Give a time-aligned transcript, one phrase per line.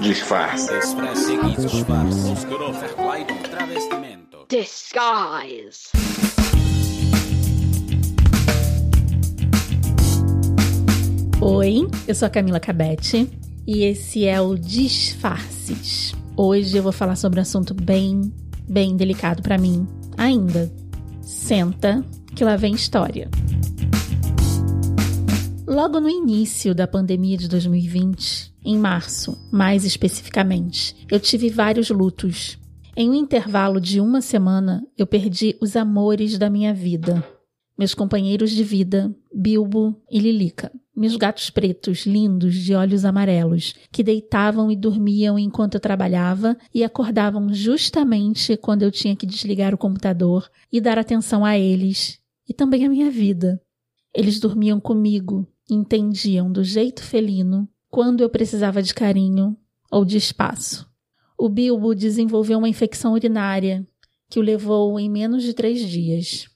[0.00, 0.68] Disfarce.
[4.48, 5.88] Disguise.
[11.40, 13.28] Oi, eu sou a Camila Cabete
[13.66, 16.14] e esse é o Disfarces.
[16.36, 18.32] Hoje eu vou falar sobre um assunto bem,
[18.68, 19.84] bem delicado para mim
[20.16, 20.72] ainda.
[21.20, 22.04] Senta
[22.36, 23.28] que lá vem história.
[25.66, 32.58] Logo no início da pandemia de 2020, em março, mais especificamente, eu tive vários lutos.
[32.96, 37.24] Em um intervalo de uma semana, eu perdi os amores da minha vida.
[37.78, 40.72] Meus companheiros de vida, Bilbo e Lilica.
[40.96, 46.82] Meus gatos pretos, lindos, de olhos amarelos, que deitavam e dormiam enquanto eu trabalhava e
[46.82, 52.18] acordavam justamente quando eu tinha que desligar o computador e dar atenção a eles
[52.48, 53.62] e também a minha vida.
[54.12, 59.56] Eles dormiam comigo, entendiam do jeito felino quando eu precisava de carinho
[59.90, 60.88] ou de espaço.
[61.36, 63.86] O Bilbo desenvolveu uma infecção urinária
[64.28, 66.48] que o levou em menos de três dias.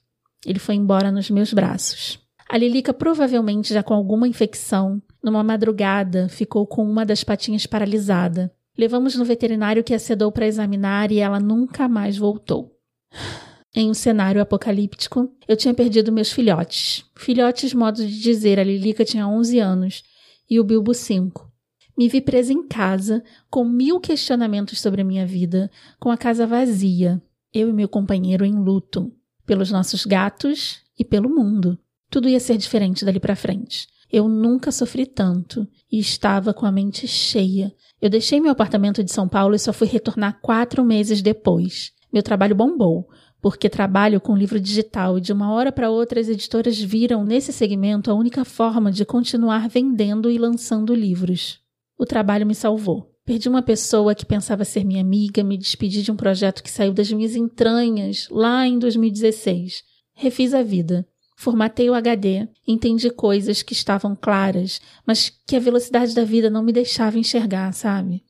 [0.45, 2.19] Ele foi embora nos meus braços.
[2.49, 8.53] A Lilica, provavelmente já com alguma infecção, numa madrugada ficou com uma das patinhas paralisada.
[8.77, 12.75] Levamos no veterinário que a sedou para examinar e ela nunca mais voltou.
[13.75, 17.05] Em um cenário apocalíptico, eu tinha perdido meus filhotes.
[17.15, 20.03] Filhotes, modo de dizer, a Lilica tinha 11 anos
[20.49, 21.51] e o Bilbo 5.
[21.97, 25.69] Me vi presa em casa, com mil questionamentos sobre a minha vida,
[25.99, 27.21] com a casa vazia,
[27.53, 29.13] eu e meu companheiro em luto,
[29.45, 31.77] pelos nossos gatos e pelo mundo.
[32.09, 33.87] Tudo ia ser diferente dali para frente.
[34.11, 37.73] Eu nunca sofri tanto e estava com a mente cheia.
[38.01, 41.91] Eu deixei meu apartamento de São Paulo e só fui retornar quatro meses depois.
[42.11, 43.09] Meu trabalho bombou
[43.43, 47.51] porque trabalho com livro digital e de uma hora para outra as editoras viram nesse
[47.51, 51.59] segmento a única forma de continuar vendendo e lançando livros.
[51.99, 53.11] O trabalho me salvou.
[53.25, 56.93] Perdi uma pessoa que pensava ser minha amiga, me despedi de um projeto que saiu
[56.93, 59.83] das minhas entranhas lá em 2016.
[60.13, 61.05] Refiz a vida.
[61.35, 66.63] Formatei o HD, entendi coisas que estavam claras, mas que a velocidade da vida não
[66.63, 68.23] me deixava enxergar, sabe?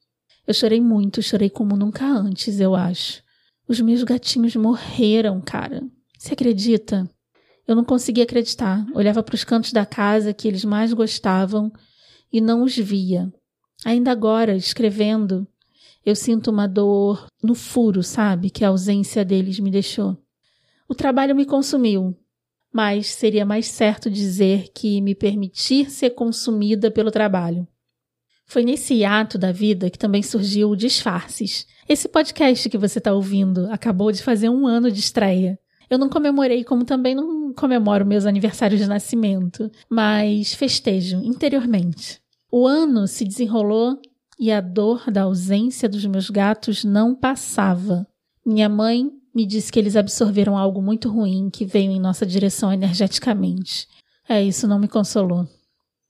[0.47, 3.22] Eu chorei muito, chorei como nunca antes, eu acho.
[3.67, 5.81] Os meus gatinhos morreram, cara.
[6.17, 7.09] Você acredita?
[7.67, 8.85] Eu não conseguia acreditar.
[8.93, 11.71] Olhava para os cantos da casa que eles mais gostavam
[12.31, 13.31] e não os via.
[13.85, 15.47] Ainda agora, escrevendo,
[16.05, 18.49] eu sinto uma dor no furo, sabe?
[18.49, 20.17] Que a ausência deles me deixou.
[20.87, 22.17] O trabalho me consumiu,
[22.71, 27.67] mas seria mais certo dizer que me permitir ser consumida pelo trabalho.
[28.45, 31.65] Foi nesse ato da vida que também surgiu o Disfarces.
[31.87, 35.59] Esse podcast que você está ouvindo acabou de fazer um ano de estreia.
[35.89, 42.21] Eu não comemorei, como também não comemoro meus aniversários de nascimento, mas festejo interiormente.
[42.51, 43.99] O ano se desenrolou
[44.39, 48.07] e a dor da ausência dos meus gatos não passava.
[48.45, 52.71] Minha mãe me disse que eles absorveram algo muito ruim que veio em nossa direção
[52.71, 53.87] energeticamente.
[54.27, 55.47] É, isso não me consolou.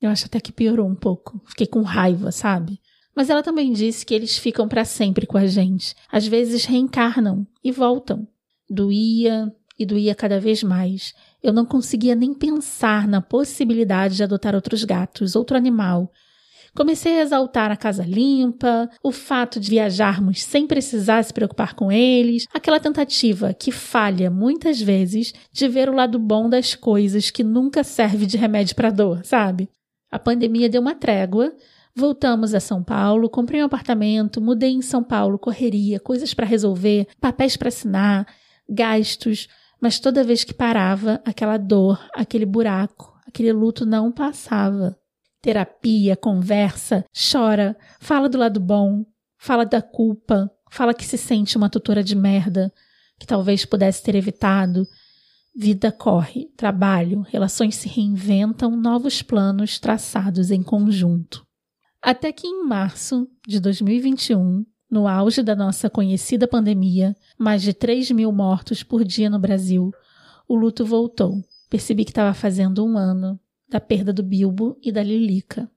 [0.01, 1.41] Eu acho até que piorou um pouco.
[1.45, 2.79] Fiquei com raiva, sabe?
[3.15, 5.95] Mas ela também disse que eles ficam para sempre com a gente.
[6.11, 8.27] Às vezes reencarnam e voltam.
[8.69, 11.13] Doía e doía cada vez mais.
[11.41, 16.11] Eu não conseguia nem pensar na possibilidade de adotar outros gatos, outro animal.
[16.75, 21.91] Comecei a exaltar a casa limpa, o fato de viajarmos sem precisar se preocupar com
[21.91, 27.43] eles, aquela tentativa que falha muitas vezes de ver o lado bom das coisas que
[27.43, 29.69] nunca serve de remédio para dor, sabe?
[30.09, 31.53] A pandemia deu uma trégua.
[31.95, 37.07] Voltamos a São Paulo, comprei um apartamento, mudei em São Paulo, correria, coisas para resolver,
[37.21, 38.27] papéis para assinar,
[38.67, 39.47] gastos,
[39.79, 44.97] mas toda vez que parava, aquela dor, aquele buraco, aquele luto não passava.
[45.41, 49.05] Terapia, conversa, chora, fala do lado bom,
[49.37, 52.73] fala da culpa, fala que se sente uma tutora de merda,
[53.19, 54.87] que talvez pudesse ter evitado,
[55.55, 61.45] Vida corre, trabalho, relações se reinventam, novos planos traçados em conjunto.
[62.03, 68.11] Até que em março de 2021, no auge da nossa conhecida pandemia, mais de 3
[68.11, 69.89] mil mortos por dia no Brasil,
[70.45, 71.41] o luto voltou.
[71.69, 73.39] Percebi que estava fazendo um ano
[73.69, 75.71] da perda do Bilbo e da Lilica.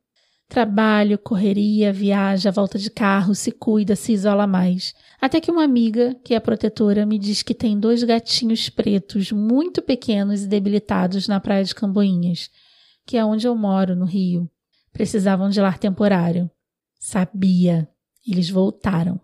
[0.48, 4.94] Trabalho, correria, viaja, volta de carro, se cuida, se isola mais.
[5.20, 9.80] Até que uma amiga, que é protetora, me diz que tem dois gatinhos pretos muito
[9.80, 12.50] pequenos e debilitados na praia de Camboinhas,
[13.06, 14.50] que é onde eu moro, no Rio.
[14.96, 16.50] Precisavam de lar temporário.
[16.98, 17.86] Sabia.
[18.26, 19.20] Eles voltaram.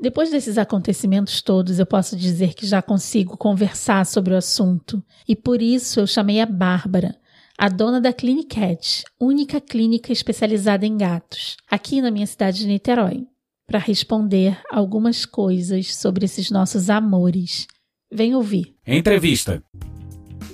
[0.00, 5.34] Depois desses acontecimentos todos, eu posso dizer que já consigo conversar sobre o assunto, e
[5.34, 7.18] por isso eu chamei a Bárbara,
[7.58, 13.26] a dona da Clinicat, única clínica especializada em gatos, aqui na minha cidade de Niterói,
[13.66, 17.66] para responder algumas coisas sobre esses nossos amores.
[18.10, 18.74] Vem ouvir.
[18.86, 19.62] Entrevista.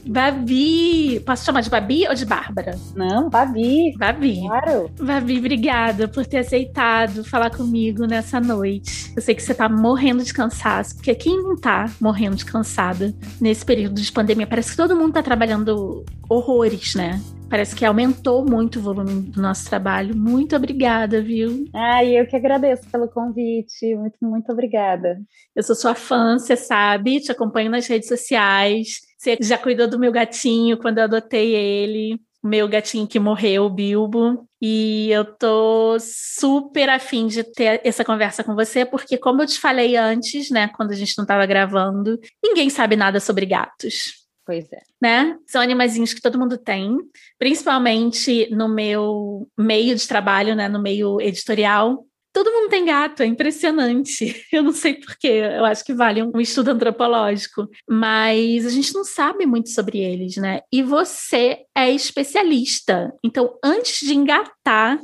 [0.09, 1.21] Babi!
[1.21, 2.79] Posso chamar de Babi ou de Bárbara?
[2.95, 3.95] Não, Babi.
[3.97, 4.41] Babi.
[4.47, 4.91] Claro.
[5.01, 9.13] Babi, obrigada por ter aceitado falar comigo nessa noite.
[9.15, 13.15] Eu sei que você tá morrendo de cansaço, porque quem não tá morrendo de cansada
[13.41, 14.47] nesse período de pandemia?
[14.47, 17.21] Parece que todo mundo tá trabalhando horrores, né?
[17.49, 20.17] Parece que aumentou muito o volume do nosso trabalho.
[20.17, 21.65] Muito obrigada, viu?
[21.73, 23.95] Ai, eu que agradeço pelo convite.
[23.95, 25.21] Muito, muito obrigada.
[25.55, 29.06] Eu sou sua fã, você sabe, te acompanho nas redes sociais.
[29.17, 33.71] Você já cuidou do meu gatinho quando eu adotei ele, meu gatinho que morreu, o
[33.71, 34.47] Bilbo.
[34.61, 39.59] E eu tô super afim de ter essa conversa com você, porque, como eu te
[39.59, 44.27] falei antes, né, quando a gente não estava gravando, ninguém sabe nada sobre gatos.
[44.45, 44.81] Pois é.
[45.03, 45.37] Né?
[45.45, 46.97] São animaizinhos que todo mundo tem,
[47.37, 52.07] principalmente no meu meio de trabalho, né, no meio editorial.
[52.37, 54.45] Todo mundo tem gato, é impressionante.
[54.53, 59.05] Eu não sei porquê, eu acho que vale um estudo antropológico, mas a gente não
[59.05, 60.61] sabe muito sobre eles, né?
[60.71, 63.11] E você é especialista.
[63.25, 65.01] Então, antes de engatar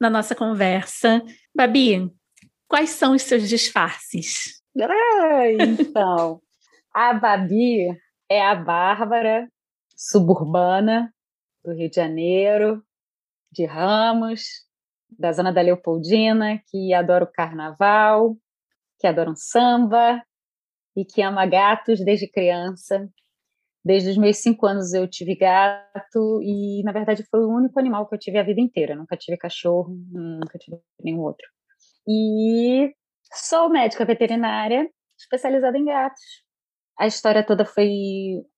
[0.00, 1.20] na nossa conversa,
[1.52, 2.12] Babi,
[2.68, 4.62] quais são os seus disfarces?
[4.80, 6.40] Ah, então,
[6.94, 7.88] a Babi
[8.28, 9.48] é a Bárbara,
[9.96, 11.12] suburbana
[11.64, 12.84] do Rio de Janeiro,
[13.50, 14.67] de Ramos,
[15.10, 18.36] da zona da Leopoldina, que adora o carnaval,
[18.98, 20.22] que adora um samba
[20.96, 23.08] e que ama gatos desde criança.
[23.84, 28.06] Desde os meus cinco anos eu tive gato e, na verdade, foi o único animal
[28.08, 28.94] que eu tive a vida inteira.
[28.94, 31.46] Nunca tive cachorro, nunca tive nenhum outro.
[32.06, 32.92] E
[33.32, 34.88] sou médica veterinária
[35.18, 36.22] especializada em gatos.
[36.98, 37.88] A história toda foi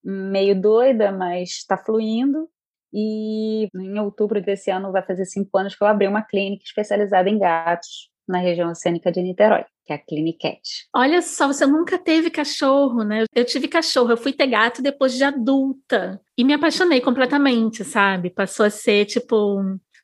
[0.02, 2.48] meio doida, mas está fluindo.
[2.92, 7.28] E em outubro desse ano vai fazer cinco anos que eu abri uma clínica especializada
[7.28, 10.60] em gatos na região oceânica de Niterói, que é a Clinicat.
[10.94, 13.24] Olha só, você nunca teve cachorro, né?
[13.34, 18.30] Eu tive cachorro, eu fui ter gato depois de adulta e me apaixonei completamente, sabe?
[18.30, 19.60] Passou a ser tipo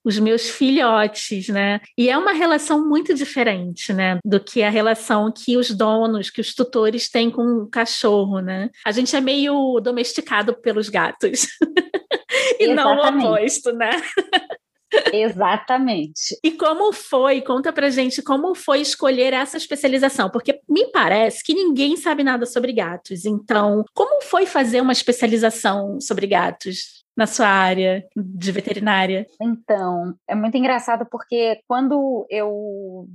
[0.07, 1.81] os meus filhotes, né?
[1.99, 6.41] E é uma relação muito diferente, né, do que a relação que os donos, que
[6.41, 8.71] os tutores têm com o cachorro, né?
[8.85, 11.49] A gente é meio domesticado pelos gatos.
[12.63, 13.91] e não o oposto, né?
[15.13, 16.39] Exatamente.
[16.43, 17.43] E como foi?
[17.43, 22.47] Conta pra gente como foi escolher essa especialização, porque me parece que ninguém sabe nada
[22.47, 23.25] sobre gatos.
[23.25, 27.05] Então, como foi fazer uma especialização sobre gatos?
[27.17, 29.27] Na sua área de veterinária?
[29.41, 33.09] Então, é muito engraçado porque quando eu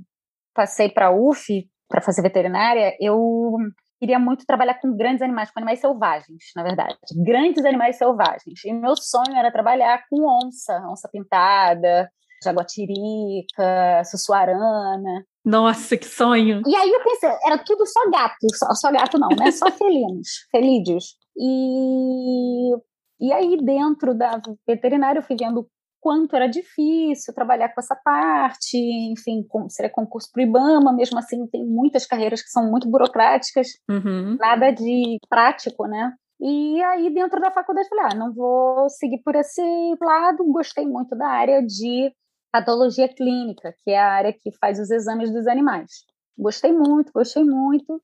[0.52, 3.56] passei para a UF para fazer veterinária, eu
[4.02, 6.96] queria muito trabalhar com grandes animais, com animais selvagens, na verdade.
[7.24, 8.64] Grandes animais selvagens.
[8.64, 12.10] E meu sonho era trabalhar com onça, onça pintada,
[12.42, 15.24] jaguatirica, sussuarana.
[15.44, 16.62] Nossa, que sonho!
[16.66, 19.52] E aí eu pensei, era tudo só gato, só, só gato não, né?
[19.52, 21.16] Só felinos, felídeos.
[21.36, 22.72] E,
[23.20, 25.68] e aí dentro da veterinária eu fui vendo
[26.02, 31.16] quanto era difícil trabalhar com essa parte, enfim, com, seria concurso para o IBAMA, mesmo
[31.16, 34.36] assim tem muitas carreiras que são muito burocráticas, uhum.
[34.36, 36.12] nada de prático, né?
[36.40, 39.62] E aí, dentro da faculdade, falei, ah, não vou seguir por esse
[40.00, 42.12] lado, gostei muito da área de
[42.50, 46.04] patologia clínica, que é a área que faz os exames dos animais.
[46.36, 48.02] Gostei muito, gostei muito,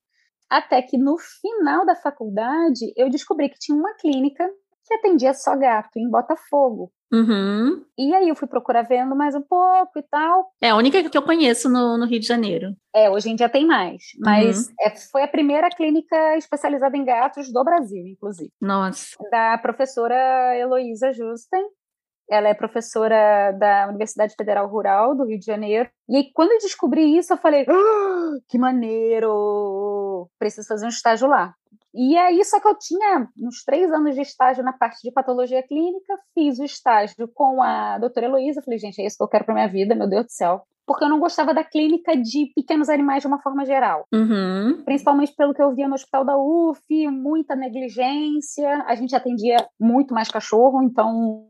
[0.49, 4.49] até que no final da faculdade eu descobri que tinha uma clínica
[4.85, 6.93] que atendia só gato em Botafogo.
[7.11, 7.83] Uhum.
[7.97, 10.51] E aí eu fui procurar vendo mais um pouco e tal.
[10.61, 12.75] É a única que eu conheço no, no Rio de Janeiro.
[12.93, 14.03] É, hoje em dia tem mais.
[14.19, 14.73] Mas uhum.
[14.81, 18.51] é, foi a primeira clínica especializada em gatos do Brasil, inclusive.
[18.61, 19.17] Nossa.
[19.31, 20.15] Da professora
[20.55, 21.63] Heloísa Justen.
[22.31, 25.89] Ela é professora da Universidade Federal Rural do Rio de Janeiro.
[26.07, 30.29] E aí, quando eu descobri isso, eu falei: ah, que maneiro!
[30.37, 31.55] Preciso fazer um estágio lá.
[31.93, 35.63] E aí, só que eu tinha uns três anos de estágio na parte de patologia
[35.63, 39.45] clínica, fiz o estágio com a doutora Heloísa, falei, gente, é isso que eu quero
[39.45, 42.89] para minha vida, meu Deus do céu porque eu não gostava da clínica de pequenos
[42.89, 44.07] animais de uma forma geral.
[44.11, 44.81] Uhum.
[44.83, 46.81] Principalmente pelo que eu via no hospital da UF,
[47.11, 48.83] muita negligência.
[48.87, 51.45] A gente atendia muito mais cachorro, então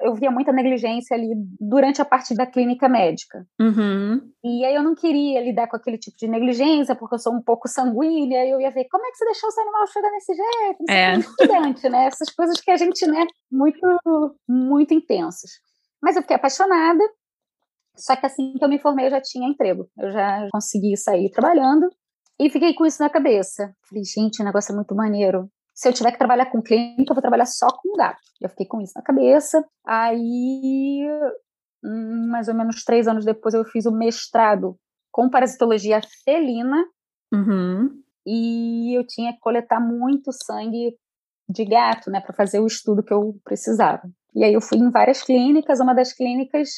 [0.00, 1.26] eu via muita negligência ali
[1.58, 3.44] durante a parte da clínica médica.
[3.60, 4.20] Uhum.
[4.44, 7.42] E aí eu não queria lidar com aquele tipo de negligência, porque eu sou um
[7.42, 10.34] pouco sanguínea, e eu ia ver como é que você deixou seu animal chegar nesse
[10.34, 10.84] jeito?
[10.88, 11.18] é.
[11.18, 12.06] estudante, né?
[12.06, 13.80] Essas coisas que a gente, né, muito,
[14.48, 15.50] muito intensas.
[16.00, 17.02] Mas eu fiquei apaixonada
[17.96, 19.88] só que assim que eu me formei, eu já tinha emprego.
[19.98, 21.88] Eu já consegui sair trabalhando
[22.38, 23.74] e fiquei com isso na cabeça.
[23.88, 25.48] Falei, gente, o negócio é muito maneiro.
[25.74, 28.20] se eu tiver que trabalhar com clínica, eu vou trabalhar só com gato.
[28.40, 29.64] Eu fiquei com isso na cabeça.
[29.86, 31.04] Aí,
[32.28, 34.76] mais ou menos três anos depois, eu fiz o mestrado
[35.12, 36.84] com parasitologia felina.
[37.32, 37.90] Uhum.
[38.26, 40.96] E eu tinha que coletar muito sangue
[41.48, 44.02] de gato, né, para fazer o estudo que eu precisava.
[44.34, 46.70] E aí eu fui em várias clínicas, uma das clínicas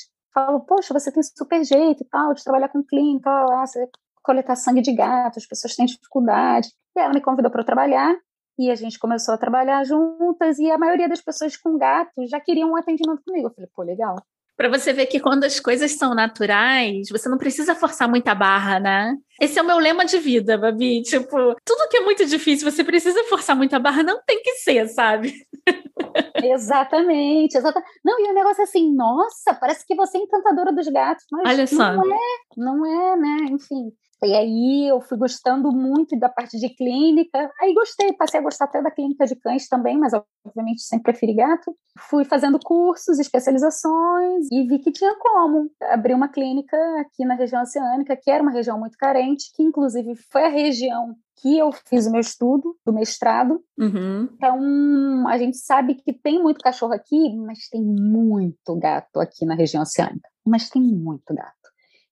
[0.45, 3.89] falou, poxa, você tem super jeito e tal, de trabalhar com clínica, lá, você
[4.23, 6.69] coletar sangue de gato, as pessoas têm dificuldade.
[6.95, 8.15] E ela me convidou para trabalhar,
[8.59, 12.41] e a gente começou a trabalhar juntas, e a maioria das pessoas com gato já
[12.41, 13.49] queriam um atendimento comigo.
[13.49, 14.17] Eu falei, pô, legal.
[14.57, 18.81] Para você ver que quando as coisas são naturais, você não precisa forçar muita barra,
[18.81, 19.15] né?
[19.41, 21.03] Esse é o meu lema de vida, Babi.
[21.03, 24.89] Tipo, tudo que é muito difícil, você precisa forçar muita barra, não tem que ser,
[24.89, 25.35] sabe?
[26.43, 27.91] exatamente, exatamente.
[28.03, 31.49] Não, e o negócio é assim, nossa, parece que você é encantadora dos gatos, mas
[31.49, 31.93] Olha só.
[31.93, 32.19] não é,
[32.57, 33.37] não é, né?
[33.51, 33.93] Enfim.
[34.25, 37.51] E aí eu fui gostando muito da parte de clínica.
[37.61, 40.13] Aí gostei, passei a gostar até da clínica de cães também, mas
[40.45, 41.77] obviamente sempre preferi gato.
[41.99, 47.63] Fui fazendo cursos, especializações e vi que tinha como abrir uma clínica aqui na região
[47.63, 52.07] oceânica, que era uma região muito carente, que inclusive foi a região que eu fiz
[52.07, 53.63] o meu estudo do mestrado.
[53.79, 54.29] Uhum.
[54.35, 59.55] Então, a gente sabe que tem muito cachorro aqui, mas tem muito gato aqui na
[59.55, 60.29] região oceânica.
[60.47, 61.66] Mas tem muito gato.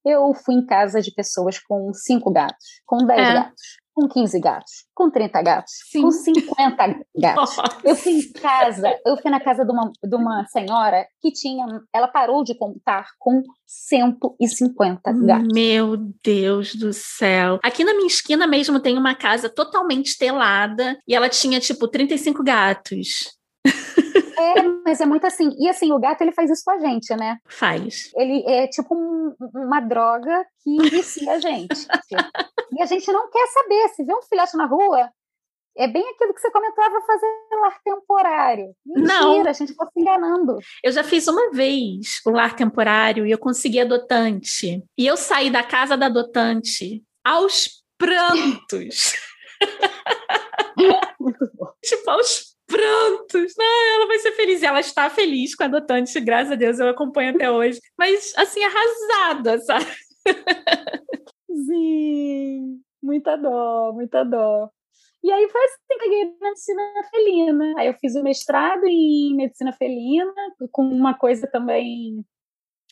[0.04, 3.34] Eu fui em casa de pessoas com cinco gatos, com dez é.
[3.34, 3.62] gatos,
[3.94, 6.02] com 15 gatos, com 30 gatos, Sim.
[6.02, 7.56] com 50 gatos.
[7.56, 7.62] Nossa.
[7.84, 11.64] Eu fui em casa, eu fui na casa de uma, de uma senhora que tinha,
[11.94, 15.49] ela parou de contar com 150 gatos.
[15.54, 17.61] Meu Deus do céu.
[17.62, 22.42] Aqui na minha esquina mesmo tem uma casa totalmente telada e ela tinha tipo 35
[22.42, 23.38] gatos.
[24.36, 25.50] É, mas é muito assim.
[25.58, 27.38] E assim, o gato ele faz isso com a gente, né?
[27.46, 28.10] Faz.
[28.16, 31.86] Ele é tipo um, uma droga que vicia a gente.
[32.72, 33.88] e a gente não quer saber.
[33.90, 35.10] Se vê um filhote na rua,
[35.76, 37.26] é bem aquilo que você comentava fazer
[37.60, 38.74] lar temporário.
[38.86, 39.48] Mentira, não.
[39.48, 40.58] a gente está se enganando.
[40.82, 44.82] Eu já fiz uma vez o lar temporário e eu consegui adotante.
[44.96, 49.14] E eu saí da casa da adotante aos prantos.
[51.82, 53.64] tipo, aos prontos, né?
[53.94, 54.62] Ela vai ser feliz.
[54.62, 57.80] Ela está feliz com a adotante, graças a Deus, eu acompanho até hoje.
[57.99, 59.87] Mas, assim, arrasada, sabe?
[61.66, 64.71] Sim, muita dó, muita dó.
[65.23, 67.75] E aí foi assim que peguei na medicina felina.
[67.78, 70.33] Aí eu fiz o mestrado em medicina felina,
[70.71, 72.25] com uma coisa também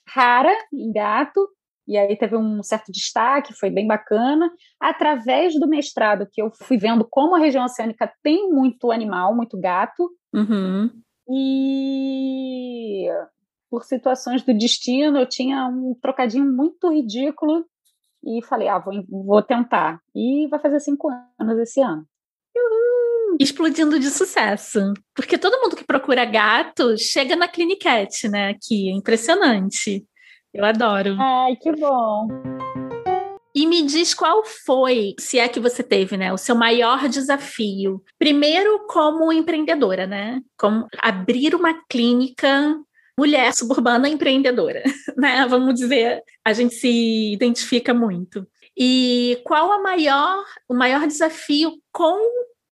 [0.08, 1.46] rara em gato,
[1.86, 4.50] e aí teve um certo destaque, foi bem bacana.
[4.80, 9.58] Através do mestrado, que eu fui vendo como a região oceânica tem muito animal, muito
[9.58, 10.10] gato.
[10.32, 10.90] Uhum.
[11.28, 13.08] E
[13.70, 17.64] por situações do destino, eu tinha um trocadinho muito ridículo
[18.24, 19.98] e falei, ah, vou, vou tentar.
[20.14, 21.08] E vai fazer cinco
[21.40, 22.06] anos esse ano.
[23.40, 24.92] Explodindo de sucesso.
[25.14, 28.50] Porque todo mundo que procura gato chega na Cliniquete, né?
[28.50, 30.06] Aqui, é impressionante.
[30.54, 31.16] Eu adoro.
[31.18, 32.28] Ai, que bom.
[33.54, 38.02] E me diz qual foi, se é que você teve, né, o seu maior desafio.
[38.18, 40.40] Primeiro, como empreendedora, né?
[40.58, 42.78] Como abrir uma clínica
[43.18, 44.82] mulher suburbana empreendedora,
[45.16, 45.46] né?
[45.46, 48.46] Vamos dizer, a gente se identifica muito.
[48.76, 52.18] E qual a maior, o maior desafio com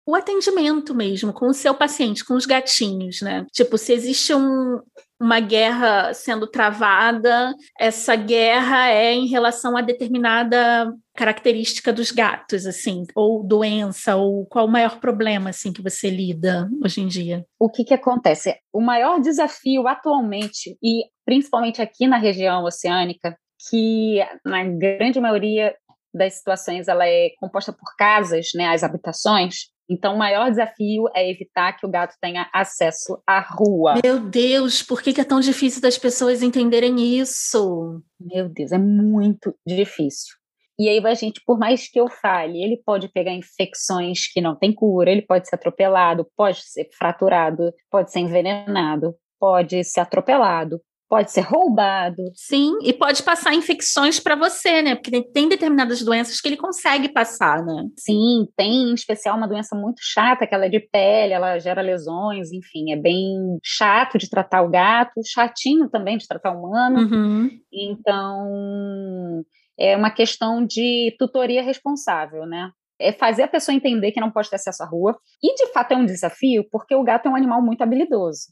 [0.05, 3.45] o atendimento mesmo, com o seu paciente, com os gatinhos, né?
[3.51, 4.79] Tipo, se existe um,
[5.19, 13.03] uma guerra sendo travada, essa guerra é em relação a determinada característica dos gatos, assim,
[13.15, 17.45] ou doença, ou qual o maior problema, assim, que você lida hoje em dia?
[17.57, 18.57] O que que acontece?
[18.73, 23.37] O maior desafio atualmente, e principalmente aqui na região oceânica,
[23.69, 25.73] que na grande maioria
[26.13, 31.29] das situações ela é composta por casas, né, as habitações, então, o maior desafio é
[31.29, 33.95] evitar que o gato tenha acesso à rua.
[34.03, 38.01] Meu Deus, por que é tão difícil das pessoas entenderem isso?
[38.19, 40.35] Meu Deus, é muito difícil.
[40.79, 44.55] E aí a gente, por mais que eu fale, ele pode pegar infecções que não
[44.55, 50.81] tem cura, ele pode ser atropelado, pode ser fraturado, pode ser envenenado, pode ser atropelado,
[51.13, 52.23] pode ser roubado.
[52.33, 54.95] Sim, e pode passar infecções para você, né?
[54.95, 57.87] Porque tem, determinadas doenças que ele consegue passar, né?
[57.95, 61.83] Sim, tem em especial uma doença muito chata, que ela é de pele, ela gera
[61.83, 67.01] lesões, enfim, é bem chato de tratar o gato, chatinho também de tratar o humano.
[67.01, 67.51] Uhum.
[67.71, 69.43] Então,
[69.77, 72.71] é uma questão de tutoria responsável, né?
[72.99, 75.15] é fazer a pessoa entender que não pode ter acesso à rua.
[75.43, 78.47] E de fato é um desafio, porque o gato é um animal muito habilidoso.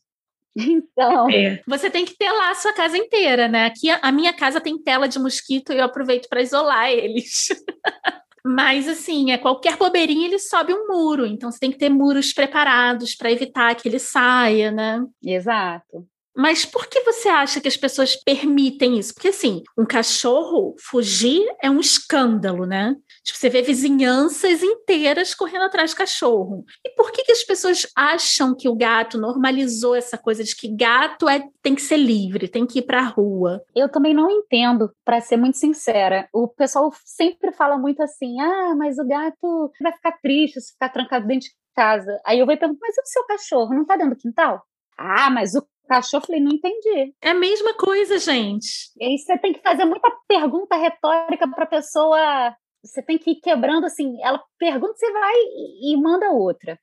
[0.56, 1.30] Então.
[1.30, 1.62] É.
[1.66, 3.66] Você tem que ter lá a sua casa inteira, né?
[3.66, 7.48] Aqui a minha casa tem tela de mosquito e eu aproveito para isolar eles.
[8.44, 12.34] Mas assim, é qualquer bobeirinha ele sobe um muro, então você tem que ter muros
[12.34, 15.06] preparados para evitar que ele saia, né?
[15.24, 16.08] Exato.
[16.36, 19.14] Mas por que você acha que as pessoas permitem isso?
[19.14, 22.96] Porque, assim, um cachorro fugir é um escândalo, né?
[23.24, 26.64] Tipo, você vê vizinhanças inteiras correndo atrás do cachorro.
[26.86, 30.74] E por que, que as pessoas acham que o gato normalizou essa coisa de que
[30.76, 33.62] gato é, tem que ser livre, tem que ir pra rua?
[33.76, 36.28] Eu também não entendo, para ser muito sincera.
[36.34, 40.90] O pessoal sempre fala muito assim: ah, mas o gato vai ficar triste se ficar
[40.90, 42.20] trancado dentro de casa.
[42.26, 43.74] Aí eu vou perguntar: mas e o seu cachorro?
[43.74, 44.64] Não tá dentro do quintal?
[44.98, 47.14] Ah, mas o cachorro, falei, não entendi.
[47.22, 48.68] É a mesma coisa, gente.
[48.98, 52.56] E aí você tem que fazer muita pergunta retórica para a pessoa.
[52.82, 54.18] Você tem que ir quebrando assim.
[54.24, 56.80] Ela pergunta, você vai e, e manda outra.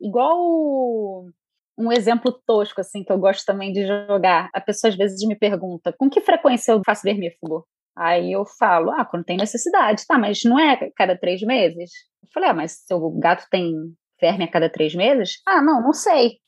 [0.00, 1.24] Igual
[1.78, 4.50] um exemplo tosco, assim, que eu gosto também de jogar.
[4.52, 7.64] A pessoa às vezes me pergunta: com que frequência eu faço vermífugo?
[7.96, 10.04] Aí eu falo: ah, quando tem necessidade.
[10.06, 11.90] Tá, mas não é cada três meses?
[12.22, 13.72] Eu falei: ah, mas seu gato tem
[14.20, 15.40] verme a cada três meses?
[15.46, 16.38] Ah, não, não sei.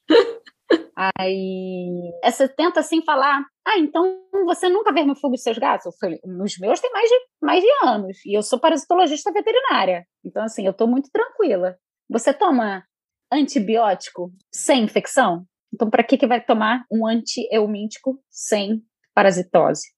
[0.97, 5.87] Aí você tenta assim falar: ah, então você nunca vermifuga os seus gatos?
[5.87, 10.07] Eu falei: os meus têm mais de, mais de anos e eu sou parasitologista veterinária.
[10.25, 11.77] Então, assim, eu estou muito tranquila.
[12.09, 12.85] Você toma
[13.33, 15.47] antibiótico sem infecção?
[15.73, 18.83] Então, para que, que vai tomar um antieumíntico sem
[19.15, 19.89] parasitose?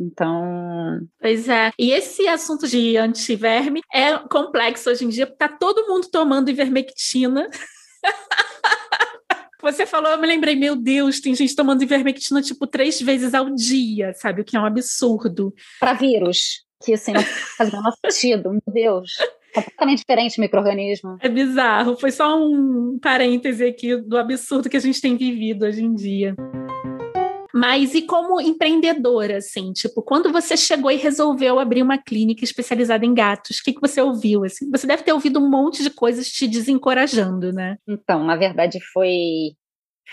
[0.00, 0.98] Então.
[1.20, 1.70] Pois é.
[1.78, 6.50] E esse assunto de antiverme é complexo hoje em dia, porque está todo mundo tomando
[6.50, 7.48] ivermectina.
[9.62, 13.50] Você falou, eu me lembrei, meu Deus, tem gente tomando ivermectina tipo três vezes ao
[13.50, 14.40] dia, sabe?
[14.40, 15.54] O que é um absurdo.
[15.78, 17.22] Para vírus, que assim, não
[17.56, 19.12] faz o menor sentido, meu Deus.
[19.52, 21.18] Completamente diferente o microorganismo.
[21.20, 21.96] É bizarro.
[21.96, 26.36] Foi só um parêntese aqui do absurdo que a gente tem vivido hoje em dia.
[27.60, 33.04] Mas e como empreendedora, assim, tipo, quando você chegou e resolveu abrir uma clínica especializada
[33.04, 34.44] em gatos, o que, que você ouviu?
[34.44, 34.70] Assim?
[34.70, 37.76] Você deve ter ouvido um monte de coisas te desencorajando, né?
[37.86, 39.52] Então, na verdade, foi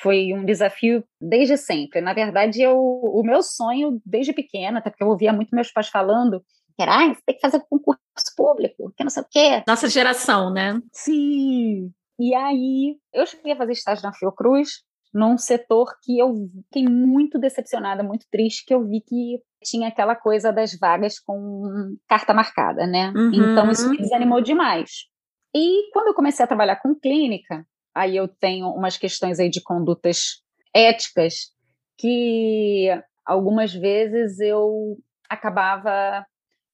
[0.01, 2.01] foi um desafio desde sempre.
[2.01, 5.87] Na verdade, eu, o meu sonho desde pequena, até porque eu ouvia muito meus pais
[5.87, 6.43] falando,
[6.77, 7.97] era, ah, você tem que fazer concurso
[8.35, 9.63] público, que não sei o quê.
[9.65, 10.79] Nossa geração, né?
[10.91, 11.91] Sim.
[12.19, 14.83] E aí, eu cheguei a fazer estágio na Fiocruz,
[15.17, 16.31] num setor que eu
[16.67, 21.95] fiquei muito decepcionada, muito triste, que eu vi que tinha aquela coisa das vagas com
[22.07, 23.11] carta marcada, né?
[23.15, 23.33] Uhum.
[23.33, 25.07] Então isso me desanimou demais.
[25.55, 29.61] E quando eu comecei a trabalhar com clínica, aí eu tenho umas questões aí de
[29.63, 31.51] condutas éticas
[31.97, 32.89] que
[33.25, 36.23] algumas vezes eu acabava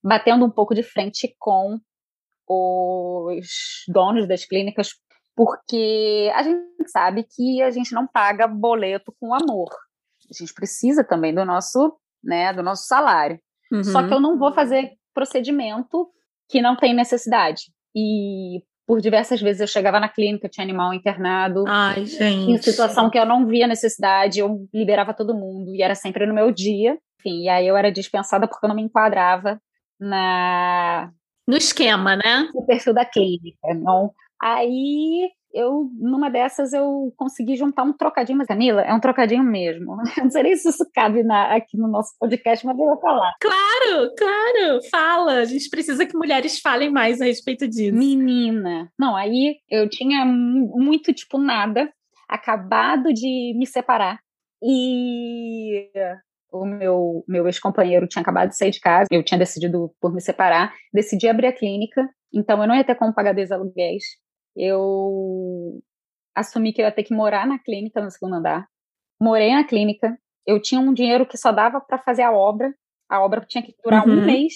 [0.04, 1.80] batendo um pouco de frente com
[2.46, 3.48] os
[3.88, 4.90] donos das clínicas
[5.36, 9.70] porque a gente sabe que a gente não paga boleto com amor.
[10.30, 13.40] A gente precisa também do nosso, né, do nosso salário.
[13.72, 13.84] Uhum.
[13.84, 16.10] Só que eu não vou fazer procedimento
[16.50, 17.64] que não tem necessidade.
[17.96, 21.64] E por diversas vezes eu chegava na clínica, tinha animal internado.
[21.68, 22.52] Ai, gente.
[22.52, 26.34] Em situação que eu não via necessidade, eu liberava todo mundo e era sempre no
[26.34, 26.98] meu dia.
[27.20, 29.60] Enfim, e aí eu era dispensada porque eu não me enquadrava
[30.00, 31.12] na
[31.48, 32.50] no esquema, né?
[32.54, 33.74] No perfil da clínica.
[33.76, 34.14] Não,
[34.46, 39.96] Aí eu, numa dessas, eu consegui juntar um trocadinho, mas Camila, é um trocadinho mesmo.
[40.22, 43.32] Não sei nem se isso cabe na, aqui no nosso podcast, mas eu vou falar.
[43.40, 45.36] Claro, claro, fala.
[45.36, 47.96] A gente precisa que mulheres falem mais a respeito disso.
[47.96, 48.92] Menina.
[49.00, 51.90] Não, aí eu tinha muito, tipo, nada,
[52.28, 54.20] acabado de me separar.
[54.62, 55.90] E
[56.52, 60.20] o meu, meu ex-companheiro tinha acabado de sair de casa, eu tinha decidido por me
[60.20, 64.04] separar, decidi abrir a clínica, então eu não ia ter como pagar dois aluguéis
[64.56, 65.82] eu
[66.36, 68.68] assumi que eu ia ter que morar na clínica no segundo andar.
[69.22, 70.18] Morei na clínica.
[70.46, 72.74] Eu tinha um dinheiro que só dava para fazer a obra.
[73.10, 74.14] A obra tinha que durar uhum.
[74.14, 74.54] um mês.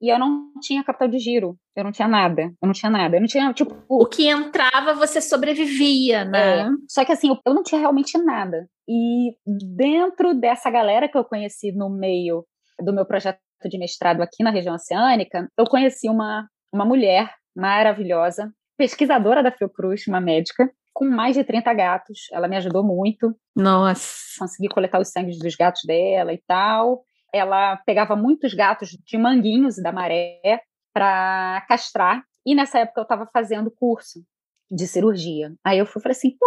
[0.00, 1.56] E eu não tinha capital de giro.
[1.76, 2.42] Eu não tinha nada.
[2.42, 3.16] Eu não tinha nada.
[3.16, 3.76] Eu não tinha, tipo.
[3.88, 6.62] O que entrava, você sobrevivia, né?
[6.62, 6.66] É.
[6.88, 8.66] Só que assim, eu, eu não tinha realmente nada.
[8.88, 9.36] E
[9.76, 12.46] dentro dessa galera que eu conheci no meio
[12.82, 18.50] do meu projeto de mestrado aqui na região oceânica, eu conheci uma, uma mulher maravilhosa
[18.80, 22.20] pesquisadora da Fiocruz, uma médica, com mais de 30 gatos.
[22.32, 23.36] Ela me ajudou muito.
[23.54, 24.38] Nossa.
[24.38, 27.04] Consegui coletar os sangues dos gatos dela e tal.
[27.30, 30.62] Ela pegava muitos gatos de manguinhos da maré
[30.94, 32.24] para castrar.
[32.46, 34.24] E nessa época eu estava fazendo curso
[34.70, 35.52] de cirurgia.
[35.62, 36.46] Aí eu fui falei assim, pô,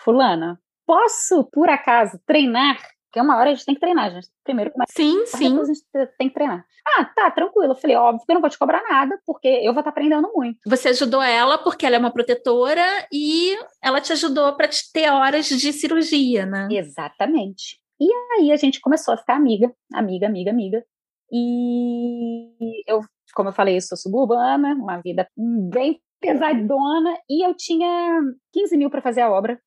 [0.00, 2.76] fulana, posso, por acaso, treinar
[3.12, 4.28] porque uma hora a gente tem que treinar, gente.
[4.42, 4.90] Primeiro começa.
[4.96, 5.60] Sim, sim.
[5.60, 5.82] a gente
[6.18, 6.64] tem que treinar.
[6.96, 7.72] Ah, tá, tranquilo.
[7.72, 9.90] Eu falei, óbvio que eu não vou te cobrar nada, porque eu vou estar tá
[9.90, 10.58] aprendendo muito.
[10.66, 15.46] Você ajudou ela porque ela é uma protetora e ela te ajudou para ter horas
[15.46, 16.68] de cirurgia, né?
[16.70, 17.78] Exatamente.
[18.00, 20.82] E aí a gente começou a ficar amiga, amiga, amiga, amiga.
[21.30, 23.02] E eu
[23.34, 28.20] como eu falei, eu sou suburbana, uma vida bem pesadona, e eu tinha
[28.52, 29.58] 15 mil para fazer a obra.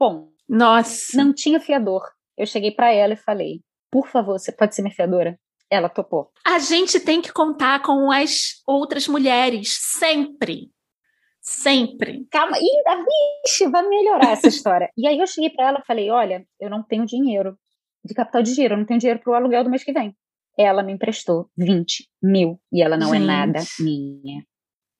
[0.00, 2.02] Bom, nossa, não tinha fiador.
[2.36, 5.38] Eu cheguei para ela e falei: por favor, você pode ser minha fiadora?
[5.70, 6.30] Ela topou.
[6.46, 10.70] A gente tem que contar com as outras mulheres, sempre.
[11.40, 12.26] Sempre.
[12.30, 14.90] Calma, e a vixe, vai melhorar essa história.
[14.96, 17.58] E aí eu cheguei para ela e falei: olha, eu não tenho dinheiro
[18.04, 20.16] de capital de giro, eu não tenho dinheiro para o aluguel do mês que vem.
[20.58, 23.22] Ela me emprestou 20 mil e ela não Gente.
[23.22, 24.44] é nada minha.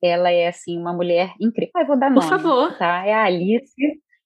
[0.03, 1.73] Ela é assim uma mulher incrível.
[1.77, 2.23] Ah, eu vou dar nome.
[2.23, 2.77] Por favor.
[2.77, 3.07] Tá?
[3.07, 3.75] É a Alice.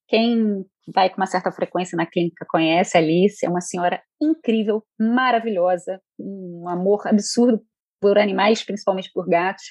[0.08, 4.82] Quem vai com uma certa frequência na clínica conhece a Alice, é uma senhora incrível,
[4.98, 7.60] maravilhosa, um amor absurdo
[8.00, 9.64] por animais, principalmente por gatos.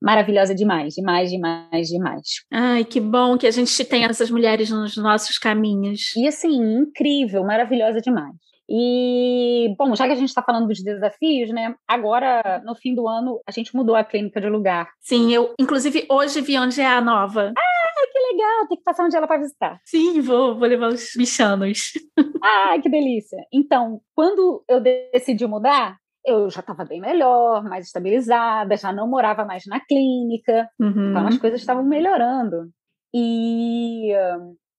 [0.00, 2.28] Maravilhosa demais, demais, demais, demais.
[2.52, 6.14] Ai, que bom que a gente tem essas mulheres nos nossos caminhos.
[6.16, 8.34] E assim, incrível, maravilhosa demais.
[8.68, 11.74] E, bom, já que a gente está falando dos desafios, né?
[11.86, 14.88] Agora, no fim do ano, a gente mudou a clínica de lugar.
[15.00, 17.52] Sim, eu, inclusive, hoje vi onde é a nova.
[17.56, 17.71] Ah,
[18.10, 18.68] que legal!
[18.68, 19.80] Tem que passar onde ela para visitar.
[19.84, 21.92] Sim, vou, vou levar os bichanos.
[22.42, 23.38] ah, que delícia!
[23.52, 29.44] Então, quando eu decidi mudar, eu já estava bem melhor, mais estabilizada, já não morava
[29.44, 31.10] mais na clínica, uhum.
[31.10, 32.70] então as coisas estavam melhorando.
[33.14, 34.12] E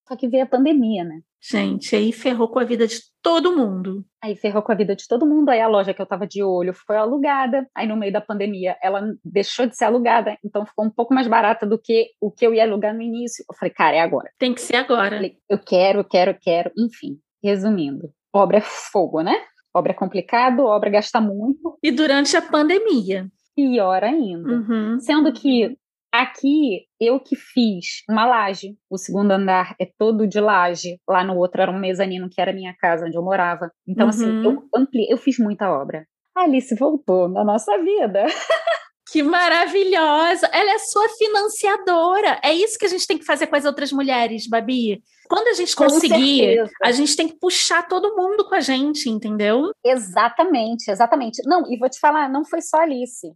[0.07, 1.21] só que veio a pandemia, né?
[1.41, 4.05] Gente, aí ferrou com a vida de todo mundo.
[4.21, 5.49] Aí ferrou com a vida de todo mundo.
[5.49, 7.67] Aí a loja que eu tava de olho foi alugada.
[7.75, 11.27] Aí no meio da pandemia ela deixou de ser alugada, então ficou um pouco mais
[11.27, 13.43] barata do que o que eu ia alugar no início.
[13.49, 14.29] Eu falei, cara, é agora.
[14.39, 15.15] Tem que ser agora.
[15.15, 16.71] Eu, falei, eu quero, quero, quero.
[16.77, 19.35] Enfim, resumindo, obra é fogo, né?
[19.73, 21.77] Obra é complicado, obra gasta muito.
[21.83, 23.27] E durante a pandemia.
[23.55, 24.49] Pior ainda.
[24.49, 24.99] Uhum.
[24.99, 25.77] Sendo que
[26.13, 28.77] Aqui, eu que fiz uma laje.
[28.87, 30.99] O segundo andar é todo de laje.
[31.09, 33.71] Lá no outro era um mezanino, que era a minha casa, onde eu morava.
[33.87, 34.39] Então, assim, uhum.
[34.39, 36.05] assim, eu ampliei, eu fiz muita obra.
[36.35, 38.25] A Alice voltou na nossa vida.
[39.11, 40.47] Que maravilhosa!
[40.51, 42.39] Ela é sua financiadora.
[42.43, 45.03] É isso que a gente tem que fazer com as outras mulheres, Babi.
[45.29, 49.71] Quando a gente conseguir, a gente tem que puxar todo mundo com a gente, entendeu?
[49.85, 51.43] Exatamente, exatamente.
[51.45, 53.27] Não, e vou te falar, não foi só Alice.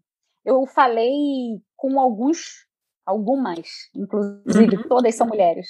[0.43, 2.66] Eu falei com alguns
[3.07, 4.83] algumas, inclusive uhum.
[4.89, 5.67] todas são mulheres.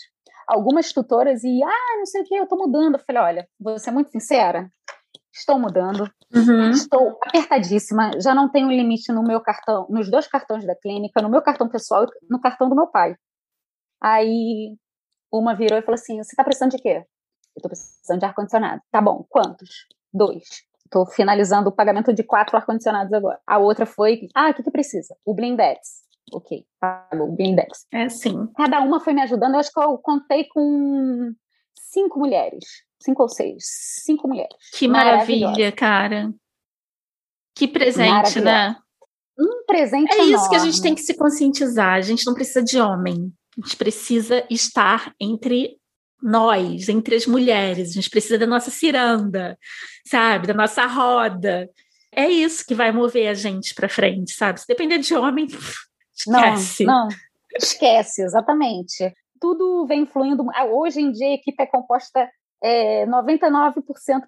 [0.47, 2.95] Algumas tutoras e, ah, não sei o que, eu estou mudando.
[2.95, 4.69] Eu falei, olha, vou ser muito sincera,
[5.31, 6.71] estou mudando, uhum.
[6.71, 11.29] estou apertadíssima, já não tenho limite no meu cartão, nos dois cartões da clínica, no
[11.29, 13.15] meu cartão pessoal e no cartão do meu pai.
[14.01, 14.75] Aí
[15.31, 17.03] uma virou e falou assim: Você está precisando de quê?
[17.55, 18.81] Eu estou precisando de ar-condicionado.
[18.91, 19.87] Tá bom, quantos?
[20.13, 20.65] Dois.
[20.85, 23.39] Estou finalizando o pagamento de quatro ar-condicionados agora.
[23.45, 25.15] A outra foi: Ah, o que, que precisa?
[25.25, 27.85] O Blindex ok, pagou o Blindex.
[27.91, 28.47] É sim.
[28.55, 31.33] Cada uma foi me ajudando, eu acho que eu contei com
[31.75, 32.63] cinco mulheres,
[32.99, 33.63] cinco ou seis,
[34.03, 34.55] cinco mulheres.
[34.73, 36.33] Que maravilha, cara.
[37.55, 38.75] Que presente, né?
[39.39, 40.33] Um presente É enorme.
[40.33, 43.65] isso que a gente tem que se conscientizar, a gente não precisa de homem, a
[43.65, 45.77] gente precisa estar entre
[46.21, 49.57] nós, entre as mulheres, a gente precisa da nossa ciranda,
[50.07, 51.69] sabe, da nossa roda.
[52.11, 54.59] É isso que vai mover a gente para frente, sabe?
[54.59, 55.47] Se depender de homem,
[56.17, 56.85] Esquece.
[56.85, 57.15] Não, não,
[57.55, 59.13] esquece, exatamente.
[59.39, 60.45] Tudo vem fluindo.
[60.53, 62.29] Ah, hoje em dia a equipe é composta
[62.63, 63.73] é, 99%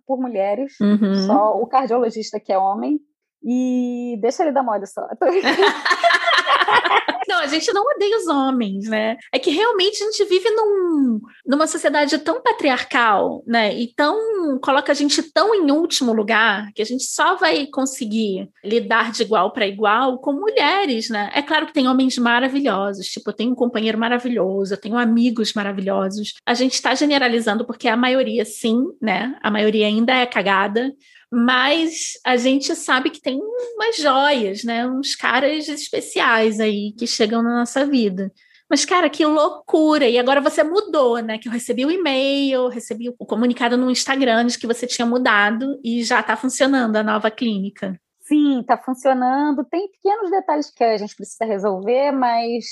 [0.06, 1.15] por mulheres, uhum.
[1.25, 2.99] só o cardiologista que é homem.
[3.43, 5.02] E deixa ele dar moda só.
[7.39, 9.15] Não, a gente não odeia os homens, né?
[9.32, 13.73] É que realmente a gente vive num, numa sociedade tão patriarcal, né?
[13.73, 18.49] E tão coloca a gente tão em último lugar que a gente só vai conseguir
[18.63, 21.32] lidar de igual para igual com mulheres, né?
[21.34, 25.54] É claro que tem homens maravilhosos, tipo, eu tenho um companheiro maravilhoso, eu tenho amigos
[25.54, 26.34] maravilhosos.
[26.45, 29.38] A gente está generalizando porque a maioria, sim, né?
[29.41, 30.91] A maioria ainda é cagada,
[31.32, 34.88] mas a gente sabe que tem umas joias, né?
[34.88, 38.32] Uns caras especiais aí que chegam na nossa vida.
[38.70, 40.08] Mas, cara, que loucura!
[40.08, 41.39] E agora você mudou, né?
[41.39, 45.80] Que eu recebi o e-mail, recebi o comunicado no Instagram de que você tinha mudado
[45.84, 48.00] e já está funcionando a nova clínica.
[48.22, 49.65] Sim, está funcionando.
[49.65, 52.65] Tem pequenos detalhes que a gente precisa resolver, mas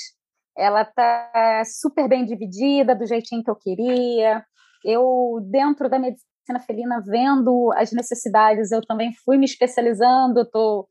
[0.56, 4.44] ela está super bem dividida, do jeitinho que eu queria.
[4.84, 8.72] Eu, dentro da medicina, medicina felina vendo as necessidades.
[8.72, 10.86] Eu também fui me especializando, estou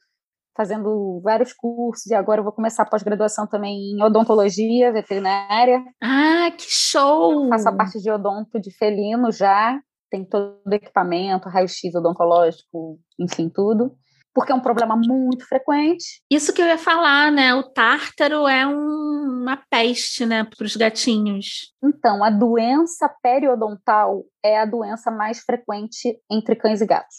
[0.56, 5.84] fazendo vários cursos e agora eu vou começar a pós-graduação também em odontologia veterinária.
[6.02, 7.43] Ah, que show!
[7.43, 13.00] Eu faço a parte de odonto de felino já, tem todo o equipamento, raio-x odontológico,
[13.20, 13.96] enfim, tudo
[14.38, 16.21] porque é um problema muito frequente.
[16.30, 17.56] Isso que eu ia falar, né?
[17.56, 21.73] O tártaro é um, uma peste, né, para os gatinhos.
[21.84, 27.15] Então, a doença periodontal é a doença mais frequente entre cães e gatos.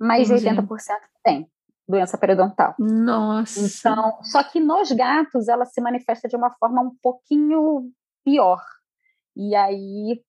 [0.00, 0.52] Mais Entendi.
[0.52, 1.48] de 80% tem.
[1.88, 2.74] doença periodontal.
[2.76, 3.60] Nossa.
[3.60, 7.88] Então, só que nos gatos ela se manifesta de uma forma um pouquinho
[8.24, 8.60] pior.
[9.36, 10.20] E aí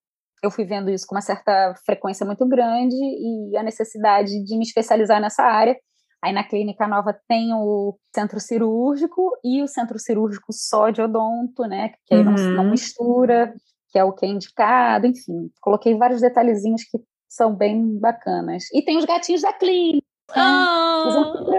[0.44, 4.64] eu fui vendo isso com uma certa frequência muito grande e a necessidade de me
[4.64, 5.76] especializar nessa área.
[6.24, 11.64] Aí na clínica nova tem o centro cirúrgico e o centro cirúrgico só de odonto,
[11.64, 11.92] né?
[12.06, 12.32] Que aí uhum.
[12.32, 13.54] não, não mistura,
[13.90, 15.52] que é o que é indicado, enfim.
[15.60, 18.64] Coloquei vários detalhezinhos que são bem bacanas.
[18.74, 20.02] E tem os gatinhos da clínica.
[20.34, 21.54] Oh,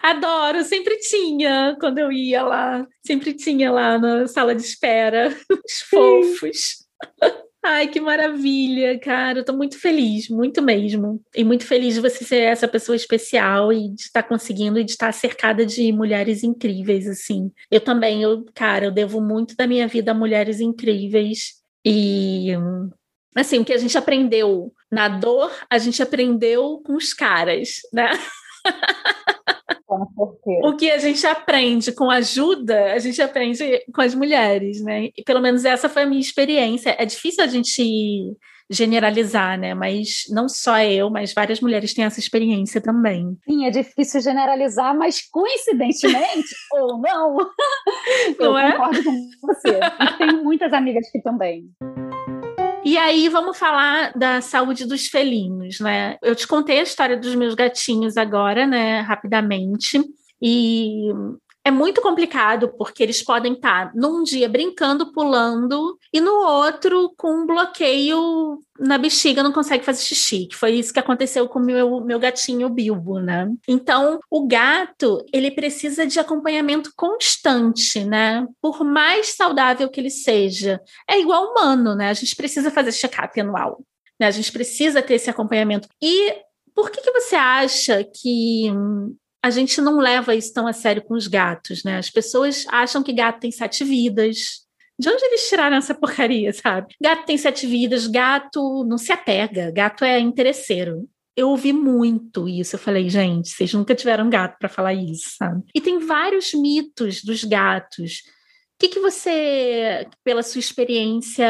[0.00, 5.80] adoro, sempre tinha quando eu ia lá, sempre tinha lá na sala de espera, os
[5.90, 6.86] fofos.
[7.68, 9.40] Ai, que maravilha, cara.
[9.40, 11.20] Eu tô muito feliz, muito mesmo.
[11.34, 14.92] E muito feliz de você ser essa pessoa especial e de estar conseguindo e de
[14.92, 17.50] estar cercada de mulheres incríveis, assim.
[17.68, 21.54] Eu também, eu, cara, eu devo muito da minha vida a mulheres incríveis.
[21.84, 22.52] E
[23.34, 28.10] assim, o que a gente aprendeu na dor, a gente aprendeu com os caras, né?
[30.62, 33.62] O que a gente aprende com ajuda, a gente aprende
[33.94, 35.08] com as mulheres, né?
[35.16, 36.94] E pelo menos essa foi a minha experiência.
[36.98, 37.82] É difícil a gente
[38.70, 39.74] generalizar, né?
[39.74, 43.36] Mas não só eu, mas várias mulheres têm essa experiência também.
[43.48, 47.36] Sim, é difícil generalizar, mas coincidentemente ou não,
[48.38, 48.72] não eu é?
[48.72, 49.78] concordo com você.
[50.00, 51.70] E tenho muitas amigas que também.
[52.86, 56.16] E aí vamos falar da saúde dos felinos, né?
[56.22, 60.00] Eu te contei a história dos meus gatinhos agora, né, rapidamente.
[60.40, 61.10] E
[61.66, 67.42] é muito complicado porque eles podem estar num dia brincando, pulando, e no outro com
[67.42, 71.64] um bloqueio na bexiga, não consegue fazer xixi, que foi isso que aconteceu com o
[71.64, 73.52] meu, meu gatinho Bilbo, né?
[73.66, 78.46] Então, o gato, ele precisa de acompanhamento constante, né?
[78.62, 80.80] Por mais saudável que ele seja.
[81.10, 82.10] É igual humano, né?
[82.10, 83.82] A gente precisa fazer check-up anual.
[84.20, 84.28] Né?
[84.28, 85.88] A gente precisa ter esse acompanhamento.
[86.00, 86.32] E
[86.72, 88.70] por que, que você acha que
[89.46, 91.98] a gente não leva isso tão a sério com os gatos, né?
[91.98, 94.66] As pessoas acham que gato tem sete vidas.
[94.98, 96.88] De onde eles tiraram essa porcaria, sabe?
[97.00, 101.08] Gato tem sete vidas, gato não se apega, gato é interesseiro.
[101.36, 102.74] Eu ouvi muito isso.
[102.74, 105.62] Eu falei, gente, vocês nunca tiveram gato para falar isso, sabe?
[105.72, 108.22] E tem vários mitos dos gatos.
[108.74, 111.48] O que, que você, pela sua experiência,